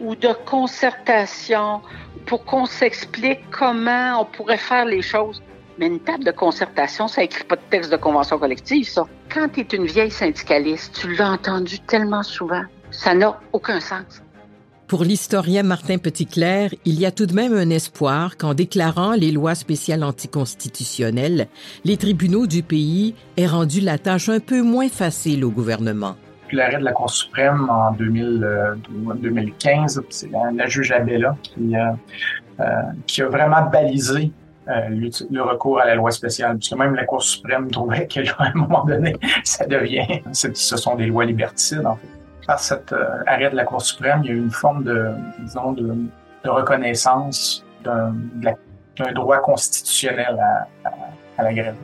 ou 0.00 0.14
de 0.14 0.32
concertation 0.46 1.82
pour 2.26 2.44
qu'on 2.44 2.66
s'explique 2.66 3.40
comment 3.50 4.20
on 4.20 4.24
pourrait 4.24 4.56
faire 4.56 4.84
les 4.84 5.02
choses. 5.02 5.42
Mais 5.80 5.86
une 5.86 5.98
table 5.98 6.24
de 6.24 6.30
concertation, 6.30 7.08
ça 7.08 7.22
écrit 7.22 7.44
pas 7.44 7.56
de 7.56 7.62
texte 7.70 7.90
de 7.90 7.96
convention 7.96 8.38
collective, 8.38 8.86
ça. 8.86 9.06
Quand 9.32 9.48
tu 9.48 9.60
es 9.60 9.66
une 9.74 9.86
vieille 9.86 10.10
syndicaliste, 10.10 10.94
tu 11.00 11.14
l'as 11.14 11.30
entendu 11.30 11.80
tellement 11.80 12.22
souvent, 12.22 12.60
ça 12.90 13.14
n'a 13.14 13.40
aucun 13.54 13.80
sens. 13.80 14.22
Pour 14.88 15.04
l'historien 15.04 15.62
Martin 15.62 15.96
Petitclerc, 15.96 16.74
il 16.84 17.00
y 17.00 17.06
a 17.06 17.10
tout 17.10 17.24
de 17.24 17.32
même 17.32 17.54
un 17.54 17.70
espoir 17.70 18.36
qu'en 18.36 18.52
déclarant 18.52 19.12
les 19.12 19.30
lois 19.30 19.54
spéciales 19.54 20.04
anticonstitutionnelles, 20.04 21.46
les 21.84 21.96
tribunaux 21.96 22.46
du 22.46 22.62
pays 22.62 23.14
aient 23.38 23.46
rendu 23.46 23.80
la 23.80 23.96
tâche 23.96 24.28
un 24.28 24.40
peu 24.40 24.60
moins 24.60 24.90
facile 24.90 25.46
au 25.46 25.50
gouvernement. 25.50 26.16
L'arrêt 26.52 26.78
de 26.78 26.84
la 26.84 26.92
Cour 26.92 27.08
suprême 27.08 27.70
en 27.70 27.92
2015, 27.92 29.98
euh, 29.98 30.02
c'est 30.10 30.30
la, 30.30 30.66
juge 30.66 30.92
Abella 30.92 31.36
qui, 31.40 31.74
euh, 31.74 31.92
euh, 32.58 32.64
qui 33.06 33.22
a 33.22 33.28
vraiment 33.28 33.62
balisé 33.70 34.30
euh, 34.70 35.10
le 35.30 35.42
recours 35.42 35.80
à 35.80 35.84
la 35.84 35.94
loi 35.94 36.10
spéciale, 36.10 36.56
puisque 36.56 36.76
même 36.76 36.94
la 36.94 37.04
Cour 37.04 37.22
suprême 37.22 37.70
trouvait 37.70 38.06
qu'à 38.06 38.22
un 38.38 38.52
moment 38.54 38.84
donné, 38.84 39.16
ça 39.44 39.66
devient, 39.66 40.22
ce 40.32 40.76
sont 40.76 40.94
des 40.96 41.06
lois 41.06 41.24
liberticides, 41.24 41.86
en 41.86 41.96
fait. 41.96 42.08
Par 42.46 42.58
cet 42.58 42.92
euh, 42.92 43.22
arrêt 43.26 43.50
de 43.50 43.56
la 43.56 43.64
Cour 43.64 43.82
suprême, 43.82 44.22
il 44.24 44.28
y 44.28 44.30
a 44.30 44.34
eu 44.34 44.38
une 44.38 44.50
forme 44.50 44.84
de, 44.84 45.10
disons, 45.40 45.72
de, 45.72 45.94
reconnaissance 46.44 47.64
d'un 47.84 48.14
droit 49.14 49.38
constitutionnel 49.38 50.38
à, 50.84 50.90
à 51.38 51.42
la 51.44 51.52
grève 51.52 51.74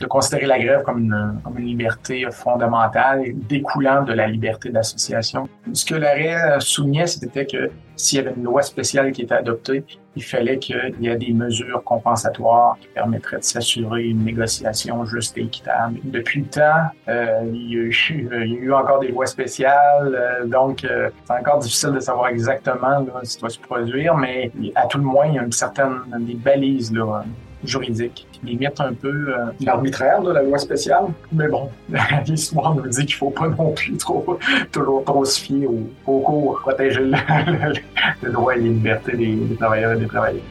de 0.00 0.06
considérer 0.06 0.46
la 0.46 0.58
grève 0.58 0.82
comme 0.82 0.98
une, 0.98 1.40
comme 1.44 1.58
une 1.58 1.66
liberté 1.66 2.26
fondamentale 2.30 3.22
découlant 3.34 4.02
de 4.02 4.12
la 4.12 4.26
liberté 4.26 4.70
d'association. 4.70 5.48
Ce 5.72 5.84
que 5.84 5.94
l'arrêt 5.94 6.58
soulignait, 6.60 7.06
c'était 7.06 7.46
que 7.46 7.70
s'il 7.96 8.18
y 8.18 8.22
avait 8.22 8.34
une 8.36 8.44
loi 8.44 8.62
spéciale 8.62 9.12
qui 9.12 9.22
était 9.22 9.34
adoptée, 9.34 9.84
il 10.16 10.22
fallait 10.22 10.58
qu'il 10.58 10.94
y 11.00 11.08
ait 11.08 11.16
des 11.16 11.32
mesures 11.32 11.82
compensatoires 11.84 12.76
qui 12.80 12.88
permettraient 12.88 13.38
de 13.38 13.44
s'assurer 13.44 14.04
une 14.04 14.24
négociation 14.24 15.04
juste 15.04 15.36
et 15.38 15.42
équitable. 15.42 15.98
Depuis 16.04 16.40
le 16.40 16.46
temps, 16.46 16.84
euh, 17.08 17.42
il, 17.52 17.72
y 17.72 17.76
a 17.76 17.80
eu, 17.80 17.96
il, 18.10 18.26
y 18.26 18.56
a 18.56 18.60
eu, 18.60 18.72
encore 18.72 19.00
des 19.00 19.08
lois 19.08 19.26
spéciales, 19.26 20.14
euh, 20.14 20.46
donc 20.46 20.84
euh, 20.84 21.10
c'est 21.24 21.32
encore 21.32 21.58
difficile 21.58 21.92
de 21.92 22.00
savoir 22.00 22.28
exactement 22.28 23.00
là, 23.00 23.20
ce 23.22 23.36
qui 23.36 23.42
va 23.42 23.48
se 23.48 23.58
produire, 23.58 24.16
mais 24.16 24.50
à 24.74 24.86
tout 24.86 24.98
le 24.98 25.04
moins, 25.04 25.26
il 25.26 25.34
y 25.34 25.38
a 25.38 25.42
une 25.42 25.52
certaine 25.52 26.00
des 26.20 26.34
balises 26.34 26.92
là, 26.92 27.24
juridique, 27.66 28.26
qui 28.32 28.46
limite 28.46 28.80
un 28.80 28.92
peu 28.92 29.08
euh, 29.08 29.46
l'arbitraire 29.60 30.22
de 30.22 30.32
la 30.32 30.42
loi 30.42 30.58
spéciale. 30.58 31.06
Mais 31.32 31.48
bon, 31.48 31.70
l'histoire 32.26 32.74
nous 32.74 32.86
dit 32.86 33.06
qu'il 33.06 33.14
faut 33.14 33.30
pas 33.30 33.48
non 33.48 33.72
plus 33.72 33.96
trop, 33.96 34.38
toujours 34.72 35.04
trop 35.04 35.24
se 35.24 35.40
fier 35.40 35.66
au, 35.66 35.88
au 36.06 36.20
cours, 36.20 36.60
protéger 36.60 37.00
le, 37.00 38.30
droit 38.32 38.54
et 38.54 38.60
les 38.60 38.68
libertés 38.68 39.16
des, 39.16 39.34
des 39.34 39.56
travailleurs 39.56 39.92
et 39.92 39.96
des 39.98 40.06
travailleurs. 40.06 40.42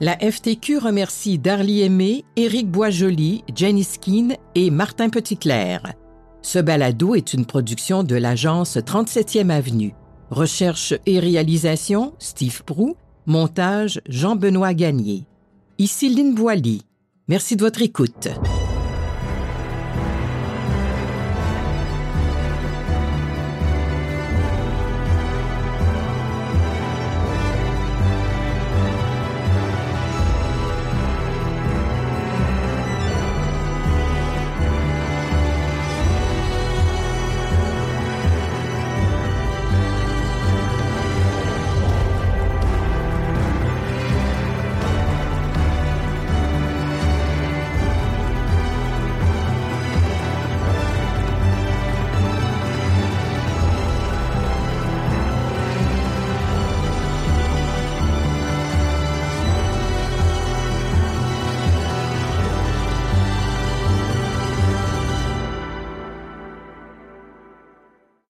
La 0.00 0.16
FTQ 0.16 0.78
remercie 0.78 1.38
Darly 1.38 1.82
Aimé, 1.82 2.24
Éric 2.36 2.70
Boisjoli, 2.70 3.42
Jenny 3.52 3.82
Skeen 3.82 4.36
et 4.54 4.70
Martin 4.70 5.08
Petitclerc. 5.08 5.92
Ce 6.40 6.60
balado 6.60 7.16
est 7.16 7.34
une 7.34 7.44
production 7.44 8.04
de 8.04 8.14
l'agence 8.14 8.76
37e 8.76 9.50
Avenue. 9.50 9.94
Recherche 10.30 10.94
et 11.04 11.18
réalisation, 11.18 12.14
Steve 12.20 12.62
Prou. 12.62 12.94
Montage, 13.26 14.00
Jean-Benoît 14.08 14.72
Gagné. 14.72 15.26
Ici 15.78 16.08
Lynne 16.08 16.34
Boily. 16.34 16.82
Merci 17.26 17.56
de 17.56 17.62
votre 17.62 17.82
écoute. 17.82 18.28